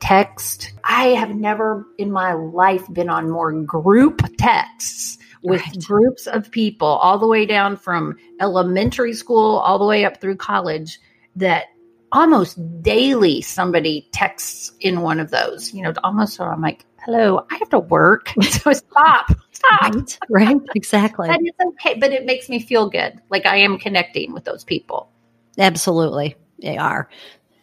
Text. 0.00 0.72
I 0.84 1.08
have 1.08 1.34
never 1.34 1.86
in 1.98 2.12
my 2.12 2.34
life 2.34 2.84
been 2.92 3.08
on 3.08 3.30
more 3.30 3.52
group 3.62 4.22
texts 4.38 5.18
with 5.42 5.62
Right. 5.62 5.84
groups 5.84 6.26
of 6.26 6.50
people, 6.50 6.88
all 6.88 7.18
the 7.18 7.26
way 7.26 7.46
down 7.46 7.76
from 7.76 8.16
elementary 8.40 9.14
school, 9.14 9.56
all 9.56 9.78
the 9.78 9.86
way 9.86 10.04
up 10.04 10.20
through 10.20 10.36
college, 10.36 10.98
that 11.36 11.66
almost 12.12 12.58
daily 12.82 13.42
somebody 13.42 14.08
texts 14.12 14.72
in 14.80 15.00
one 15.00 15.20
of 15.20 15.30
those. 15.30 15.72
You 15.72 15.82
know, 15.82 15.92
almost 16.02 16.34
so 16.34 16.44
I'm 16.44 16.60
like, 16.60 16.84
hello, 16.98 17.46
I 17.50 17.56
have 17.56 17.68
to 17.70 17.78
work. 17.78 18.32
so 18.42 18.72
stop, 18.72 19.32
stop. 19.52 19.82
Right? 19.82 20.18
Right? 20.28 20.56
Exactly. 20.74 21.28
And 21.28 21.46
it's 21.46 21.58
okay, 21.60 21.98
but 21.98 22.12
it 22.12 22.24
makes 22.24 22.48
me 22.48 22.60
feel 22.60 22.88
good. 22.88 23.20
Like 23.30 23.46
I 23.46 23.58
am 23.58 23.78
connecting 23.78 24.32
with 24.32 24.44
those 24.44 24.64
people. 24.64 25.10
Absolutely, 25.58 26.36
they 26.60 26.76
are. 26.76 27.08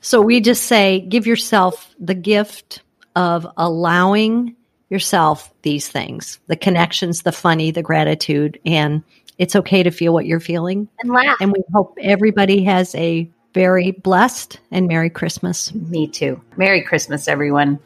So 0.01 0.21
we 0.21 0.41
just 0.41 0.63
say 0.63 0.99
give 0.99 1.27
yourself 1.27 1.93
the 1.99 2.15
gift 2.15 2.81
of 3.15 3.47
allowing 3.57 4.55
yourself 4.89 5.53
these 5.61 5.87
things 5.87 6.39
the 6.47 6.55
connections, 6.55 7.23
the 7.23 7.31
funny, 7.31 7.71
the 7.71 7.81
gratitude, 7.81 8.59
and 8.65 9.03
it's 9.37 9.55
okay 9.55 9.83
to 9.83 9.91
feel 9.91 10.13
what 10.13 10.25
you're 10.25 10.39
feeling. 10.39 10.87
And 10.99 11.11
laugh. 11.11 11.37
And 11.41 11.51
we 11.51 11.63
hope 11.73 11.97
everybody 11.99 12.63
has 12.65 12.93
a 12.95 13.29
very 13.53 13.91
blessed 13.91 14.59
and 14.71 14.87
Merry 14.87 15.09
Christmas. 15.09 15.73
Me 15.73 16.07
too. 16.07 16.41
Merry 16.57 16.81
Christmas, 16.81 17.27
everyone. 17.27 17.79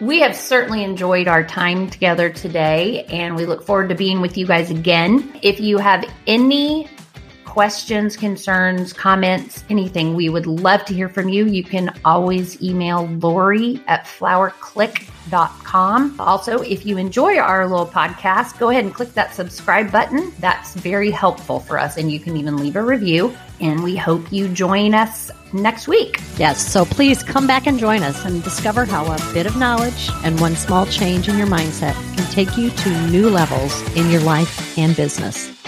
We 0.00 0.20
have 0.20 0.34
certainly 0.34 0.82
enjoyed 0.82 1.28
our 1.28 1.44
time 1.44 1.90
together 1.90 2.30
today, 2.30 3.04
and 3.04 3.36
we 3.36 3.44
look 3.44 3.62
forward 3.62 3.90
to 3.90 3.94
being 3.94 4.22
with 4.22 4.38
you 4.38 4.46
guys 4.46 4.70
again. 4.70 5.38
If 5.42 5.60
you 5.60 5.76
have 5.76 6.04
any 6.26 6.88
questions, 7.44 8.16
concerns, 8.16 8.92
comments, 8.94 9.64
anything, 9.68 10.14
we 10.14 10.30
would 10.30 10.46
love 10.46 10.84
to 10.86 10.94
hear 10.94 11.08
from 11.08 11.28
you. 11.28 11.44
You 11.46 11.64
can 11.64 11.94
always 12.04 12.62
email 12.62 13.06
Lori 13.06 13.82
at 13.88 14.06
flowerclique.com. 14.06 15.19
Also, 15.32 16.62
if 16.62 16.84
you 16.84 16.98
enjoy 16.98 17.38
our 17.38 17.66
little 17.66 17.86
podcast, 17.86 18.58
go 18.58 18.70
ahead 18.70 18.84
and 18.84 18.94
click 18.94 19.12
that 19.14 19.34
subscribe 19.34 19.90
button. 19.92 20.32
That's 20.38 20.74
very 20.74 21.10
helpful 21.10 21.60
for 21.60 21.78
us, 21.78 21.96
and 21.96 22.10
you 22.10 22.20
can 22.20 22.36
even 22.36 22.56
leave 22.56 22.76
a 22.76 22.82
review. 22.82 23.34
And 23.60 23.82
we 23.84 23.96
hope 23.96 24.32
you 24.32 24.48
join 24.48 24.94
us 24.94 25.30
next 25.52 25.86
week. 25.86 26.20
Yes, 26.38 26.66
so 26.66 26.84
please 26.84 27.22
come 27.22 27.46
back 27.46 27.66
and 27.66 27.78
join 27.78 28.02
us 28.02 28.24
and 28.24 28.42
discover 28.42 28.84
how 28.84 29.04
a 29.12 29.32
bit 29.32 29.46
of 29.46 29.56
knowledge 29.56 30.10
and 30.24 30.40
one 30.40 30.56
small 30.56 30.86
change 30.86 31.28
in 31.28 31.36
your 31.36 31.46
mindset 31.46 31.94
can 32.16 32.30
take 32.32 32.56
you 32.56 32.70
to 32.70 33.10
new 33.10 33.28
levels 33.28 33.80
in 33.96 34.10
your 34.10 34.22
life 34.22 34.78
and 34.78 34.96
business. 34.96 35.59